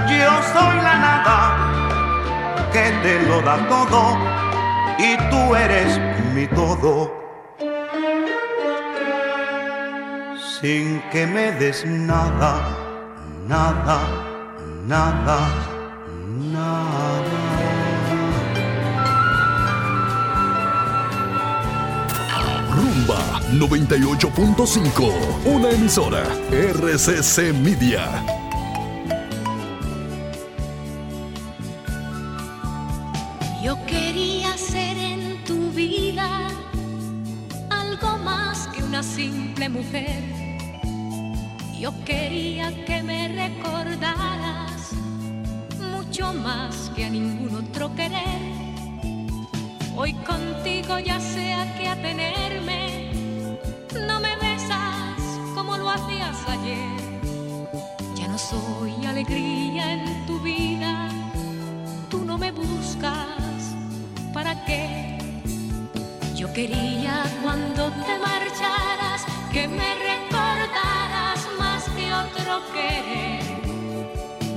[0.08, 1.72] Yo soy la nada
[2.74, 4.18] que te lo da todo
[4.98, 6.00] y tú eres
[6.34, 7.12] mi todo.
[10.60, 12.62] Sin que me des nada,
[13.48, 14.00] nada,
[14.88, 15.40] nada,
[16.54, 17.42] nada.
[22.76, 25.14] Rumba 98.5,
[25.46, 28.41] una emisora RCC Media.
[66.68, 73.42] Quería cuando te marcharas que me recordaras más que otro querer.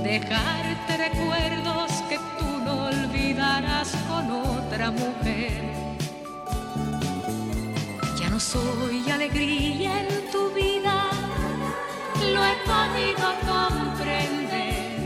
[0.03, 5.63] Dejarte recuerdos que tú no olvidarás con otra mujer.
[8.19, 11.09] Ya no soy alegría en tu vida,
[12.33, 14.99] lo he podido comprender.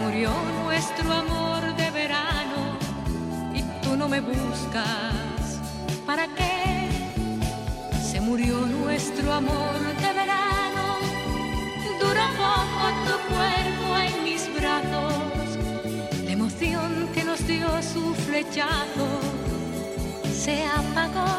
[0.00, 0.30] Murió
[0.64, 2.60] nuestro amor de verano
[3.54, 5.33] y tú no me buscas.
[6.06, 6.88] ¿Para qué?
[8.10, 10.84] Se murió nuestro amor de verano.
[11.98, 15.14] Duró poco tu cuerpo en mis brazos.
[16.24, 19.08] La emoción que nos dio su flechazo
[20.30, 21.32] se apagó.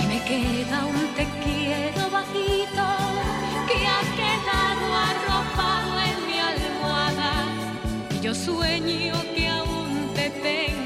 [0.00, 2.86] Y me queda un te quiero bajito
[3.68, 7.32] que ha quedado arropado en mi almohada.
[8.10, 10.81] Y yo sueño que aún te tengo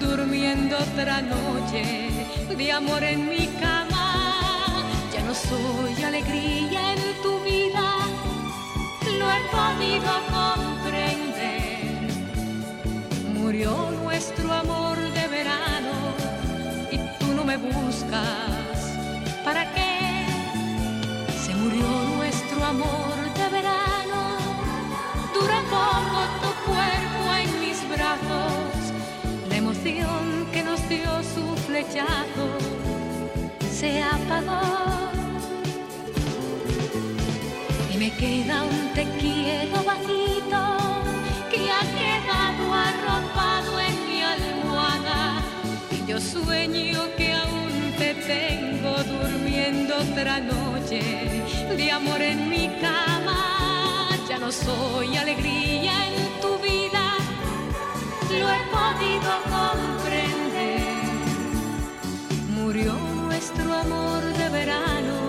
[0.00, 2.10] durmiendo otra noche
[2.56, 4.84] de amor en mi cama.
[5.12, 7.86] Ya no soy alegría en tu vida,
[9.18, 11.80] lo he podido comprender.
[13.34, 15.94] Murió nuestro amor de verano
[16.90, 18.78] y tú no me buscas.
[19.44, 20.26] ¿Para qué?
[21.44, 23.11] Se murió nuestro amor
[31.92, 32.48] flechazo
[33.70, 34.60] se apagó.
[37.92, 40.60] Y me queda un te quiero bajito
[41.50, 45.42] que ha quedado arropado en mi almohada.
[46.06, 51.44] Yo sueño que aún te tengo durmiendo otra noche
[51.76, 54.08] de amor en mi cama.
[54.28, 57.16] Ya no soy alegría en tu vida,
[58.30, 59.91] lo he podido comprender.
[62.72, 65.21] Murió nuestro amor de verano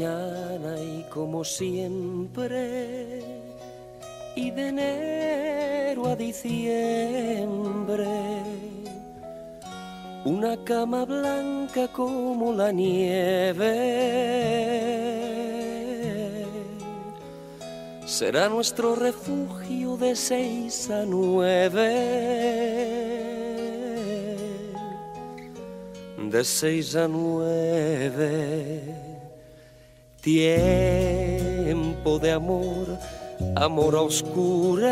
[0.00, 3.20] y como siempre,
[4.36, 8.06] y de enero a diciembre,
[10.24, 13.66] una cama blanca como la nieve.
[18.06, 22.28] Será nuestro refugio de seis a nueve.
[26.30, 29.07] de seis a nueve.
[30.30, 32.98] Tiempo de amor,
[33.56, 34.90] amor a oscuras,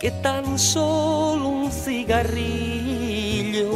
[0.00, 3.68] que tan solo un cigarrillo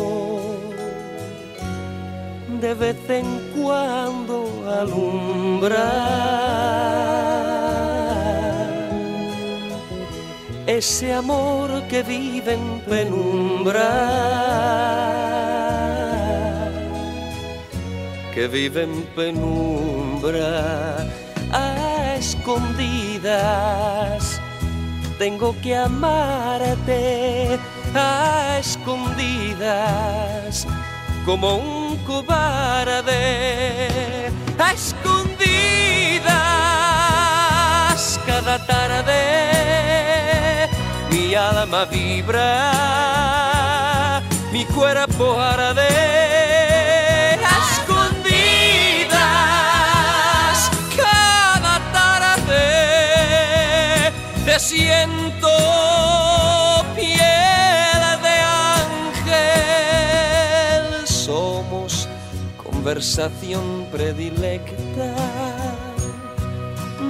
[2.58, 5.90] de vez en cuando alumbra.
[10.66, 14.22] Ese amor que vive en penumbra
[18.34, 21.06] que vive en penumbra
[21.52, 24.40] a escondidas.
[25.18, 27.58] Tengo que amarte
[27.94, 30.66] a escondidas
[31.24, 33.12] como un cobarde
[34.58, 35.38] a escondidas
[38.26, 40.68] cada tarde
[41.10, 42.72] mi alma vibra
[44.52, 46.51] mi cuerpo arde
[54.52, 55.48] te siento
[56.94, 58.36] piel de
[59.24, 60.84] ángel.
[61.06, 62.06] Somos
[62.62, 65.14] conversación predilecta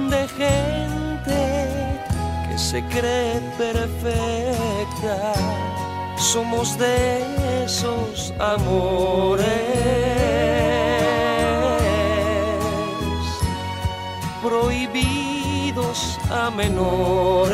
[0.09, 1.41] de gente
[2.47, 5.17] que se cree perfecta.
[6.15, 6.95] Somos de
[7.65, 9.47] esos amores.
[14.41, 15.22] Prohibidos
[16.33, 17.53] a menores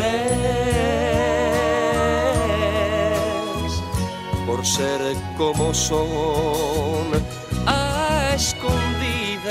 [4.47, 5.01] por ser
[5.38, 7.11] como son.
[7.67, 9.49] A escondidas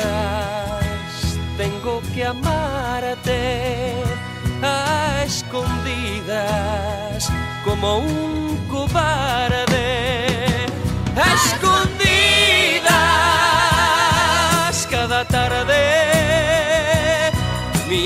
[1.59, 3.93] tengo que amarte.
[4.63, 7.29] A escondidas
[7.65, 10.39] como un cobarde.
[11.17, 12.89] A escondidas
[14.91, 16.18] cada tarde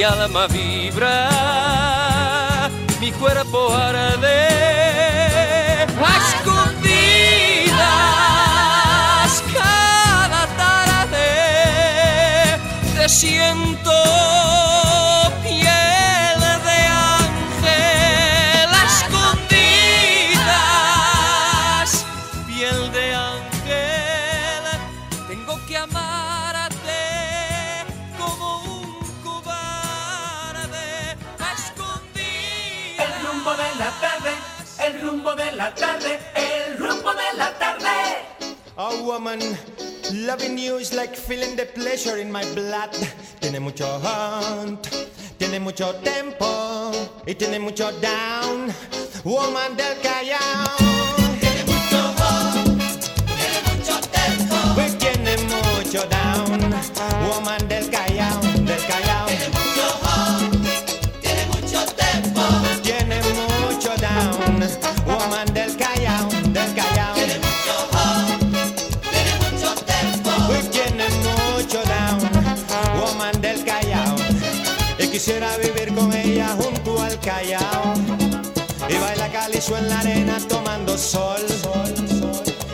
[0.02, 1.28] mi alma vibra
[3.00, 4.48] mi cuerpo arde
[6.08, 6.82] a escondidas
[9.54, 11.30] cada tarde
[12.96, 13.92] te siento
[35.36, 37.88] de la tarde, el rumbo de la tarde.
[38.76, 39.40] A woman,
[40.12, 42.90] loving you is like feeling the pleasure in my blood.
[43.40, 44.88] Tiene mucho hunt,
[45.38, 46.92] tiene mucho tempo
[47.26, 48.72] y tiene mucho down.
[49.24, 50.76] Woman del Callao.
[54.98, 56.74] Tiene mucho down,
[57.28, 58.21] woman del Callao.
[79.70, 81.40] en la arena tomando sol.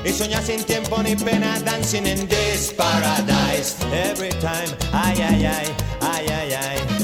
[0.04, 3.76] Y soñar sin tiempo ni pena, dancing in this paradise.
[3.92, 5.66] Every time, ay, ay, ay,
[6.00, 6.97] ay, ay, ay.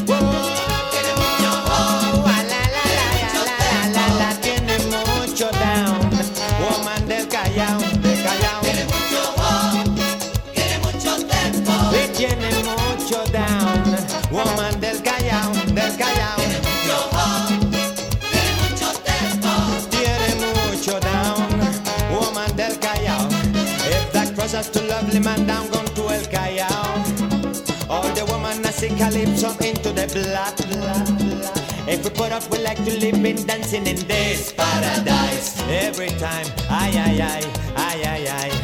[28.97, 30.55] calypso into the black.
[31.87, 35.61] If we put up, we like to live in dancing in this paradise.
[35.69, 38.64] Every time, aye, aye, aye, aye, aye, aye.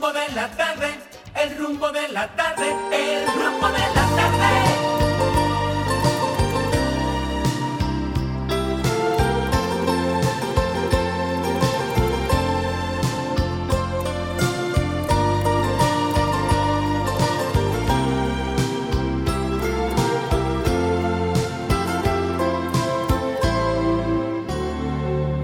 [0.00, 0.88] rumbo de la tarde,
[1.36, 4.50] el rumbo de la tarde, el rumbo de la tarde.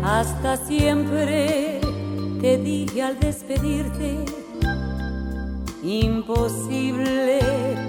[0.02, 1.80] Hasta siempre
[2.40, 4.45] te dije al despedirte
[5.86, 7.38] Imposible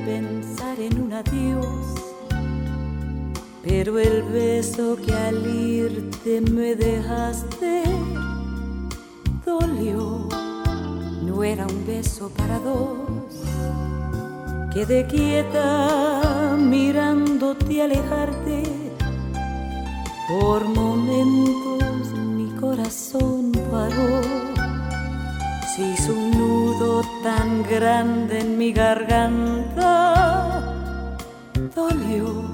[0.06, 1.96] pensar en un adiós,
[3.64, 7.82] pero el beso que al irte me dejaste
[9.44, 10.30] dolió.
[11.24, 13.34] No era un beso para dos.
[14.72, 18.62] Quedé quieta mirándote alejarte.
[20.28, 24.57] Por momentos mi corazón paró
[25.78, 29.94] se hizo un nudo tan grande en mi garganta.
[31.76, 32.46] Dolió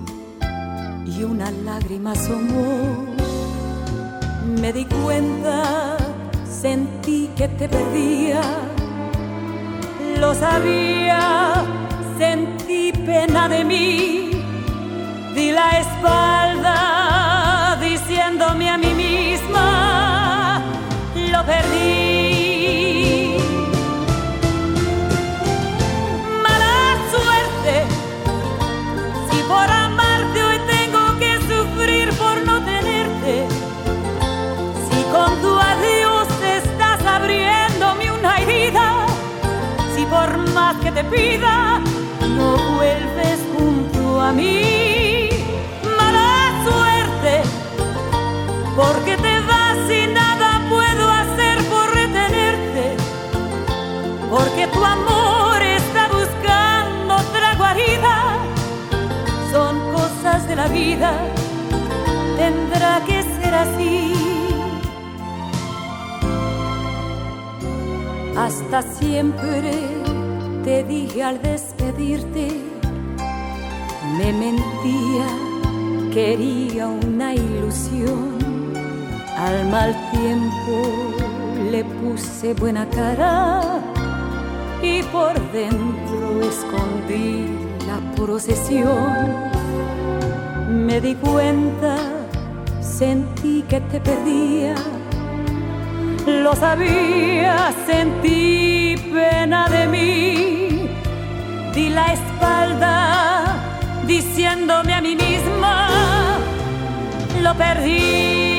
[1.06, 3.06] y una lágrima asomó.
[4.60, 5.96] Me di cuenta,
[6.44, 8.42] sentí que te perdía.
[10.20, 11.64] Lo sabía,
[12.18, 14.32] sentí pena de mí.
[15.34, 16.93] Di la espalda
[40.94, 41.82] te pida
[42.36, 45.30] no vuelves junto a mí,
[45.98, 47.42] mala suerte,
[48.76, 52.98] porque te vas y nada puedo hacer por retenerte,
[54.30, 58.16] porque tu amor está buscando otra guarida,
[59.52, 61.12] son cosas de la vida,
[62.38, 64.14] tendrá que ser así.
[68.36, 70.03] Hasta siempre
[70.64, 72.48] te dije al despedirte,
[74.18, 75.28] me mentía,
[76.14, 78.38] quería una ilusión.
[79.38, 80.76] Al mal tiempo
[81.70, 83.82] le puse buena cara
[84.82, 87.48] y por dentro escondí
[87.86, 89.52] la procesión.
[90.70, 91.98] Me di cuenta,
[92.82, 94.76] sentí que te perdía
[96.26, 100.90] lo sabía, sentí pena de mí,
[101.74, 103.56] di la espalda
[104.06, 105.90] diciéndome a mí misma,
[107.42, 108.53] lo perdí.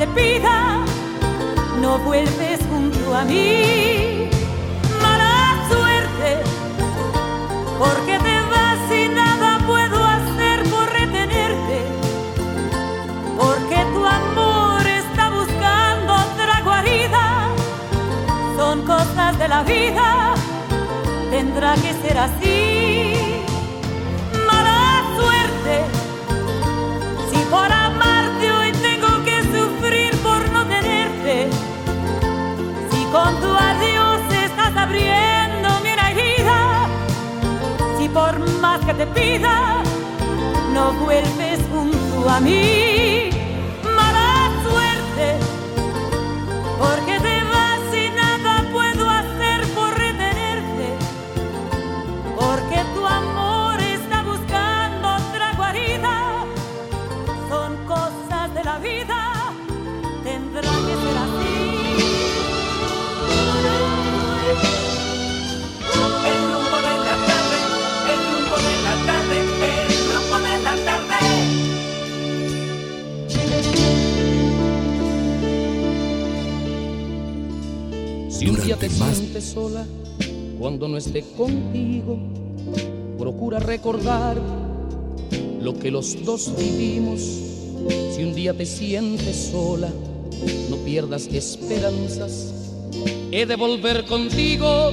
[0.00, 0.82] Te pida
[1.78, 4.30] no vuelves junto a mí.
[5.02, 5.36] Mala
[5.70, 6.30] suerte,
[7.78, 11.78] porque te vas y nada puedo hacer por retenerte,
[13.36, 17.48] porque tu amor está buscando otra guarida.
[18.56, 20.34] Son cosas de la vida,
[21.30, 22.69] tendrá que ser así.
[40.74, 43.30] No vuelves junto a mí,
[78.70, 79.84] día te sientes sola
[80.56, 82.16] cuando no esté contigo,
[83.18, 84.40] procura recordar
[85.60, 87.20] lo que los dos vivimos.
[88.14, 89.88] Si un día te sientes sola,
[90.68, 92.52] no pierdas esperanzas.
[93.32, 94.92] He de volver contigo,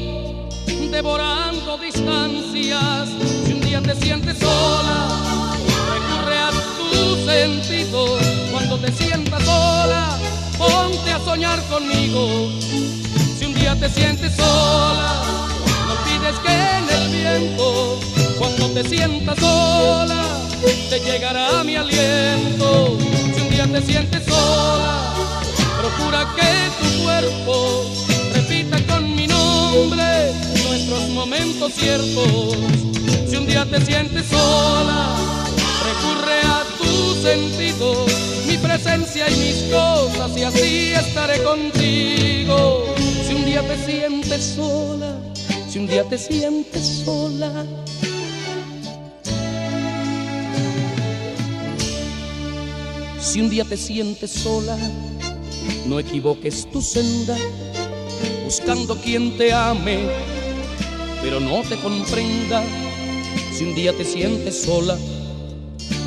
[0.89, 3.09] devorando distancias.
[3.45, 5.55] Si un día te sientes sola,
[5.93, 6.49] recurre a
[6.79, 8.21] tus sentidos.
[8.51, 10.17] Cuando te sientas sola,
[10.57, 13.06] ponte a soñar conmigo.
[13.68, 15.23] Día te sientes sola,
[15.88, 17.99] no olvides que en el viento,
[18.39, 20.23] cuando te sientas sola,
[20.89, 22.98] te llegará mi aliento.
[23.35, 25.14] Si un día te sientes sola,
[25.81, 27.84] procura que tu cuerpo
[28.35, 30.31] repita con mi nombre
[30.64, 32.56] nuestros momentos ciertos.
[33.30, 35.14] Si un día te sientes sola,
[35.84, 38.14] recurre a tus sentidos,
[38.48, 42.96] mi presencia y mis cosas, y así estaré contigo.
[43.57, 45.19] Día te sientes sola,
[45.67, 47.65] si un día te sientes sola.
[53.19, 54.77] Si un día te sientes sola,
[55.88, 57.35] no equivoques tu senda,
[58.45, 60.05] buscando quien te ame,
[61.23, 62.63] pero no te comprenda.
[63.57, 64.95] Si un día te sientes sola,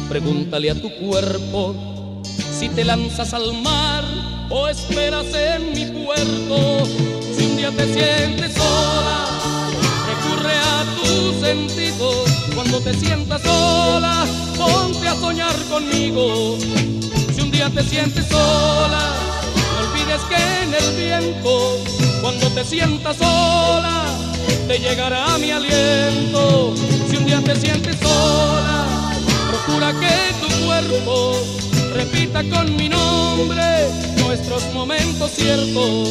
[0.08, 1.89] pregúntale a tu cuerpo
[2.60, 4.04] si te lanzas al mar
[4.50, 6.84] o esperas en mi puerto.
[7.34, 9.24] Si un día te sientes sola,
[10.10, 12.28] recurre a tus sentidos.
[12.54, 14.26] Cuando te sientas sola,
[14.58, 16.58] ponte a soñar conmigo.
[17.34, 19.14] Si un día te sientes sola,
[19.72, 21.78] no olvides que en el viento,
[22.20, 24.04] cuando te sientas sola,
[24.68, 26.74] te llegará mi aliento.
[27.08, 28.84] Si un día te sientes sola,
[29.48, 31.40] procura que tu cuerpo
[31.94, 33.62] repita con mi nombre
[34.18, 36.08] nuestros momentos ciertos.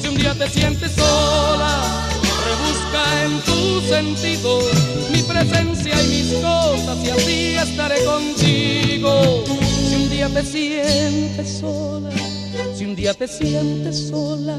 [0.00, 2.08] Si un día te sientes sola,
[2.46, 4.64] rebusca en tus sentidos
[5.10, 9.44] mi presencia y mis cosas y así estaré contigo.
[9.88, 12.10] Si un día te sientes sola,
[12.74, 14.58] si un día te sientes sola.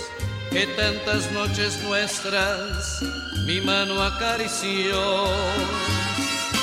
[0.51, 3.01] que tantas noches nuestras
[3.45, 5.25] mi mano acarició.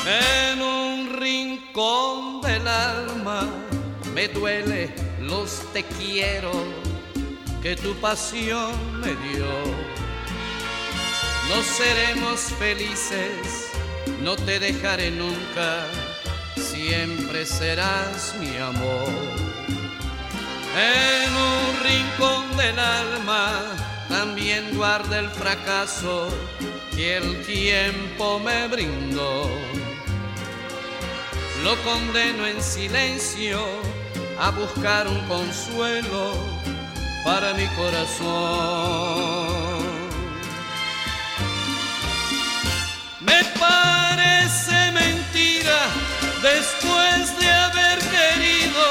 [0.06, 3.48] En un rincón del alma
[4.15, 6.52] me duele los te quiero
[7.62, 9.52] que tu pasión me dio.
[11.48, 13.70] No seremos felices,
[14.23, 15.86] no te dejaré nunca,
[16.56, 19.48] siempre serás mi amor.
[20.77, 23.62] En un rincón del alma
[24.09, 26.28] también guarda el fracaso
[26.95, 29.49] que el tiempo me brindó.
[31.62, 33.61] Lo condeno en silencio
[34.40, 36.35] a buscar un consuelo
[37.24, 39.09] para mi corazón.
[43.20, 45.81] Me parece mentira
[46.43, 48.85] después de haber querido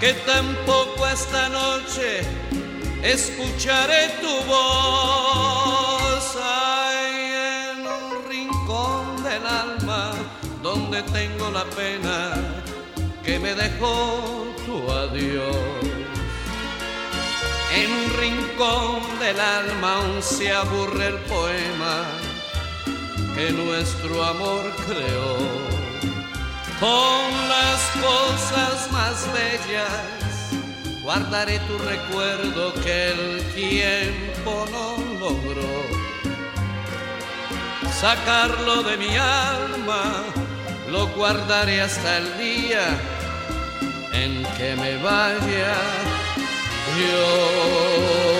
[0.00, 2.22] que tampoco esta noche
[3.02, 7.32] escucharé tu voz Ay,
[7.72, 10.12] en un rincón del alma
[10.62, 12.32] donde tengo la pena
[13.22, 15.56] que me dejó tu adiós.
[17.74, 22.04] En un rincón del alma aún se aburre el poema
[23.34, 25.79] que nuestro amor creó.
[26.80, 36.00] Con las cosas más bellas guardaré tu recuerdo que el tiempo no logró
[38.00, 40.24] sacarlo de mi alma,
[40.90, 42.98] lo guardaré hasta el día
[44.14, 45.74] en que me vaya
[46.98, 48.39] yo.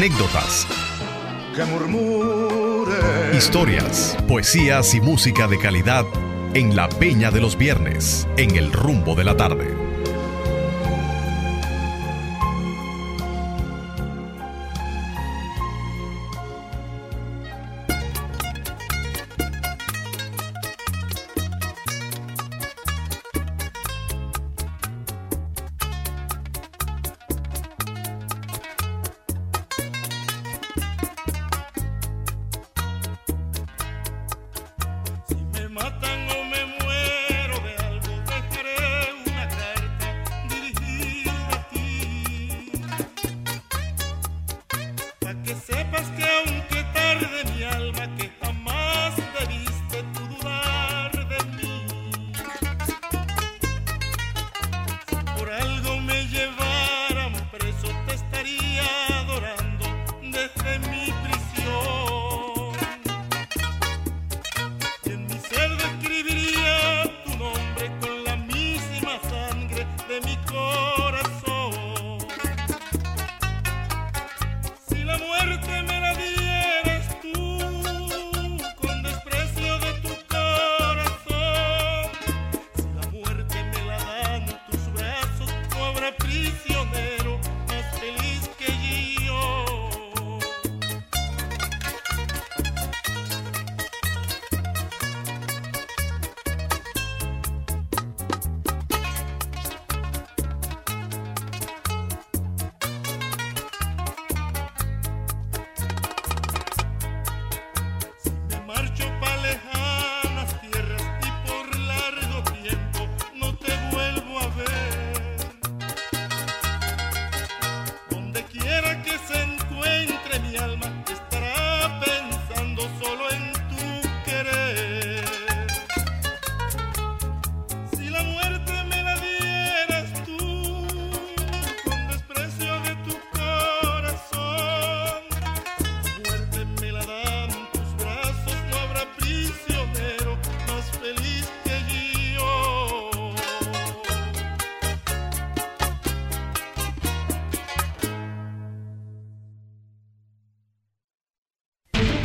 [0.00, 0.66] Anécdotas,
[3.34, 6.06] historias, poesías y música de calidad
[6.54, 9.69] en la Peña de los Viernes, en el rumbo de la tarde.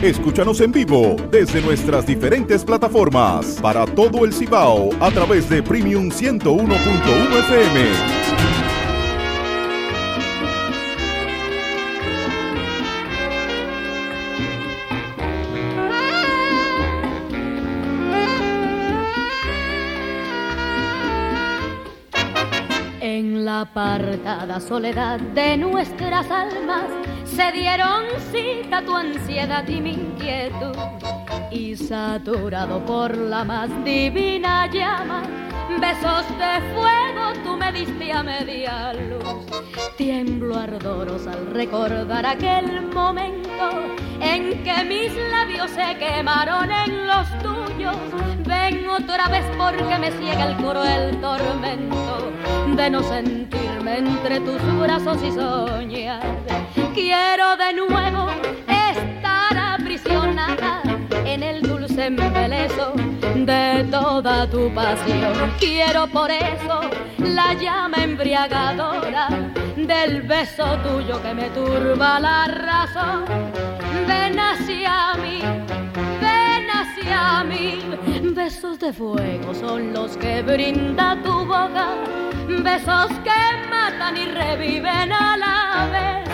[0.05, 6.11] Escúchanos en vivo desde nuestras diferentes plataformas para todo el Cibao a través de Premium
[6.11, 7.89] 101.1 FM.
[23.01, 26.91] En la apartada soledad de nuestras almas
[27.35, 30.75] se dieron cita tu ansiedad y mi inquietud.
[31.51, 35.23] Y saturado por la más divina llama,
[35.81, 39.45] besos de fuego tú me diste a media luz.
[39.97, 43.69] Tiemblo ardorosa al recordar aquel momento
[44.21, 47.97] en que mis labios se quemaron en los tuyos.
[48.45, 52.31] Ven otra vez porque me ciega el cruel tormento
[52.77, 56.64] de no sentirme entre tus brazos y soñar.
[56.95, 58.29] Quiero de nuevo
[58.69, 60.81] estar aprisionada
[61.25, 62.93] en el dulce embeleso
[63.35, 65.33] de toda tu pasión.
[65.59, 66.79] Quiero por eso
[67.19, 69.27] la llama embriagadora
[69.75, 73.25] del beso tuyo que me turba la razón.
[74.07, 75.41] Ven hacia mí,
[76.21, 78.33] ven hacia mí.
[78.33, 81.89] Besos de fuego son los que brinda tu boca,
[82.47, 86.24] besos que matan y reviven a la vez.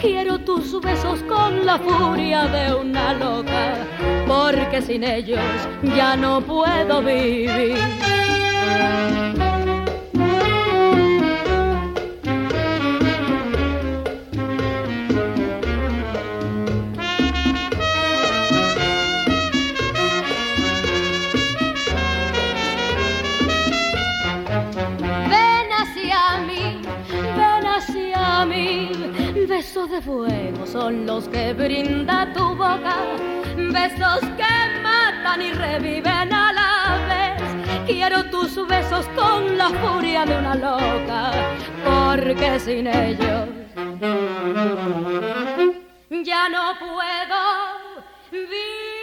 [0.00, 3.76] Quiero tus besos con la furia de una loca,
[4.26, 5.40] porque sin ellos
[5.94, 7.76] ya no puedo vivir.
[29.60, 32.96] Besos de fuego son los que brinda tu boca.
[33.54, 37.86] Besos que matan y reviven a la vez.
[37.86, 41.30] Quiero tus besos con la furia de una loca,
[41.84, 43.48] porque sin ellos
[46.24, 47.70] ya no puedo
[48.32, 48.99] Ay,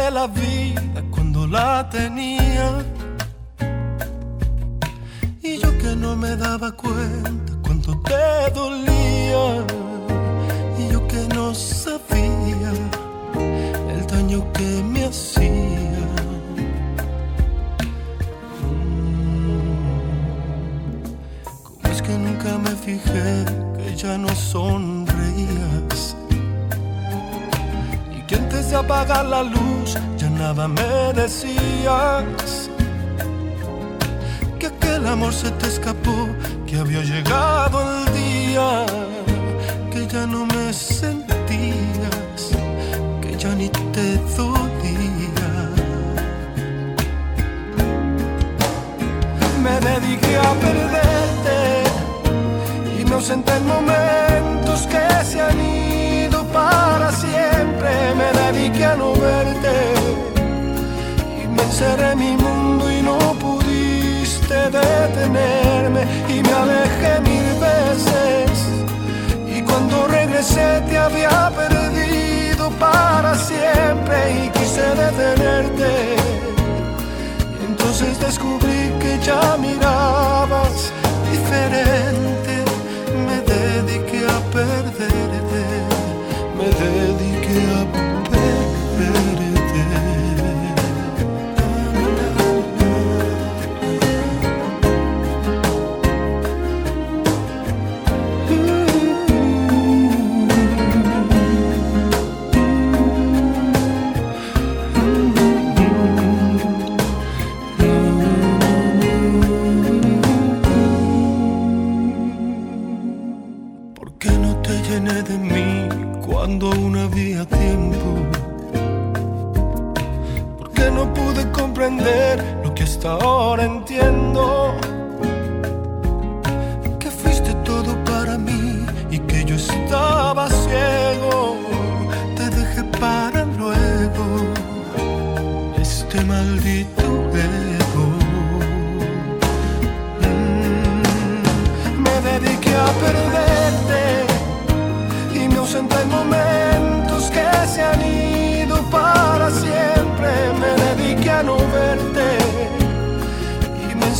[0.00, 2.84] de la vida cuando la tenía.
[5.42, 6.97] Y yo que no me daba cuenta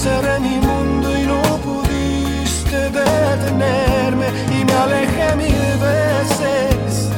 [0.06, 7.10] en mi mundo y no pudiste detenerme y me alejé mil veces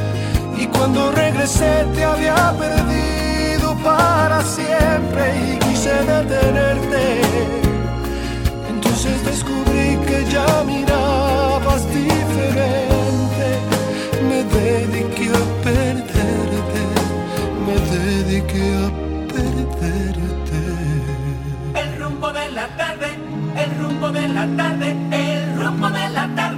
[0.56, 7.20] y cuando regresé te había perdido para siempre y quise detenerte.
[8.70, 13.46] Entonces descubrí que ya mirabas diferente.
[14.26, 16.82] Me dediqué a perderte,
[17.66, 18.88] me dediqué a
[19.34, 20.39] perderte.
[22.54, 23.06] La tarde,
[23.56, 26.50] el rumbo de la tarde, el rumbo de la tarde.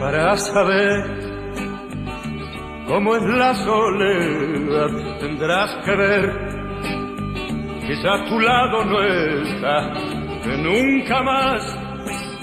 [0.00, 1.02] para saber
[2.86, 6.54] cómo es la soledad tendrás que ver
[8.02, 9.92] ya a tu lado no está
[10.44, 11.83] que nunca más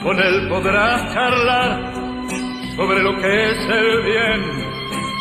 [0.03, 1.93] con él podrás charlar
[2.75, 4.61] sobre lo que es el bien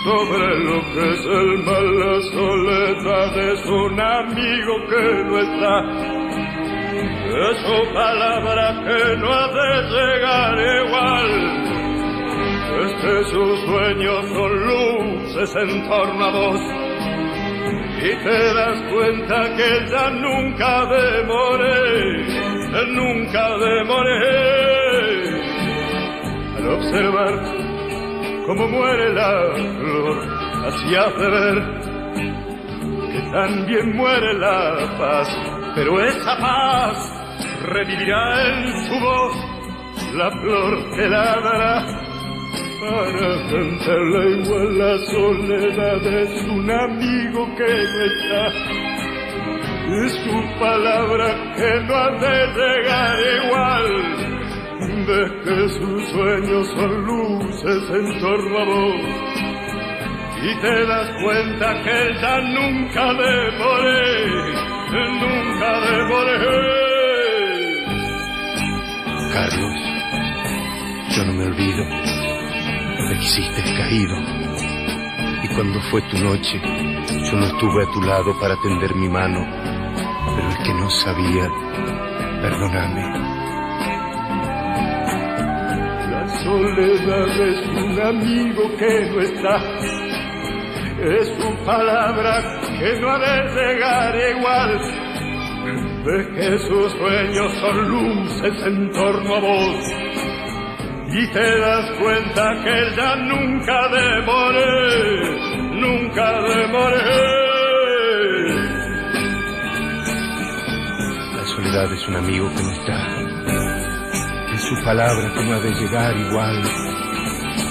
[0.04, 1.98] sobre lo que es el mal.
[1.98, 6.30] La soledad es un amigo que no está
[7.30, 10.54] es su palabra que no ha de llegar
[10.84, 11.30] igual.
[12.82, 16.60] Es que sus sueños son luces en torno a vos
[18.02, 22.24] y te das cuenta que ya nunca demoré,
[22.70, 25.30] nunca demoré
[26.56, 27.34] al observar
[28.46, 30.16] cómo muere la flor,
[30.66, 31.62] así hace ver
[33.12, 35.28] que también muere la paz,
[35.74, 37.12] pero esa paz
[37.64, 39.36] revivirá en su voz
[40.14, 42.10] la flor que la dará
[42.80, 48.89] para cantarla igual la soledad es un amigo que no está
[50.04, 53.86] es su palabra que no ha de llegar igual.
[55.06, 58.94] De que sus sueños son luces en torno a vos
[60.42, 64.26] y te das cuenta que ya nunca demoré
[65.20, 66.36] nunca demoré
[69.32, 69.76] Carlos,
[71.14, 72.20] yo no me olvido
[73.10, 74.16] me quisiste caído.
[75.42, 79.40] Y cuando fue tu noche, yo no estuve a tu lado para tender mi mano,
[80.36, 81.48] pero el que no sabía,
[82.42, 83.02] perdóname.
[86.10, 89.56] La soledad es un amigo que no está,
[91.00, 94.80] es su palabra que no ha de llegar igual.
[96.04, 100.10] De que sus sueños son luces en torno a vos
[101.12, 107.39] y te das cuenta que ya nunca demoré, nunca demoré.
[111.70, 113.06] Es un amigo que no está.
[114.52, 116.62] Es su palabra que no ha de llegar igual.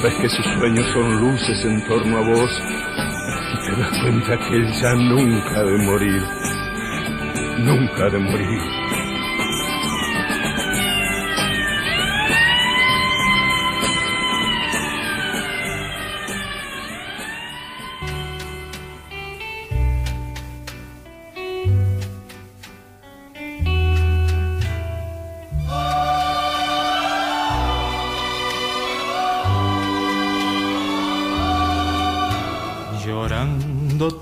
[0.01, 2.63] Ves que sus sueños son luces en torno a vos
[3.53, 6.23] y te das cuenta que él ya nunca ha de morir,
[7.57, 8.78] nunca ha de morir.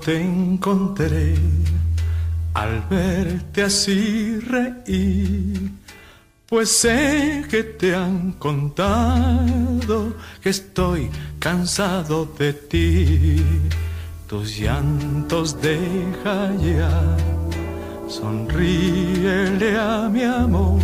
[0.08, 1.34] Te encontré
[2.54, 5.70] al verte así reír,
[6.46, 13.44] pues sé que te han contado que estoy cansado de ti.
[14.26, 17.16] Tus llantos deja ya,
[18.08, 20.80] sonríele a mi amor.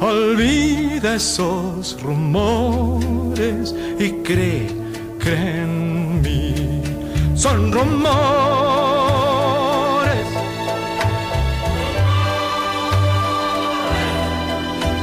[0.00, 4.66] Olvida esos rumores y cree,
[5.20, 5.89] cree en mí.
[7.40, 7.88] Son rumores.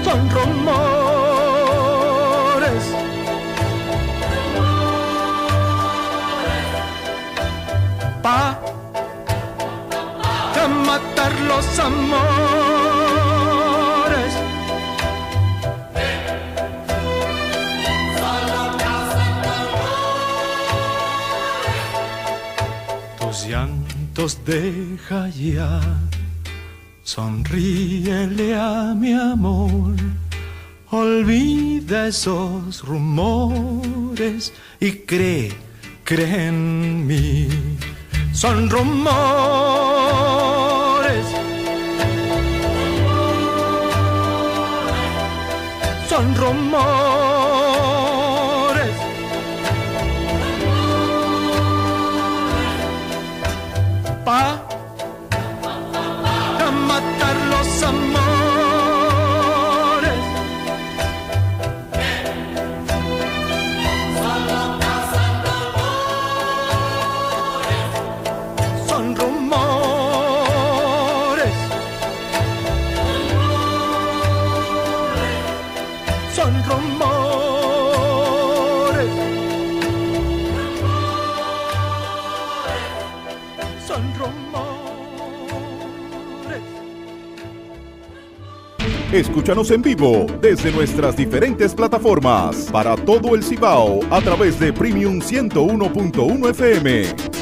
[0.05, 0.53] Son rumores.
[8.21, 8.59] Pa
[10.53, 12.66] de matar los amores.
[24.17, 25.79] Deja ya,
[27.03, 29.93] sonríele a mi amor,
[30.89, 35.53] olvida esos rumores y cree,
[36.03, 37.47] cree en mí.
[38.33, 38.87] Son rumores,
[46.09, 47.36] son rumores.
[54.27, 54.66] Pa
[89.17, 95.21] Escúchanos en vivo desde nuestras diferentes plataformas para todo el Cibao a través de Premium
[95.21, 97.36] 101.1 FM.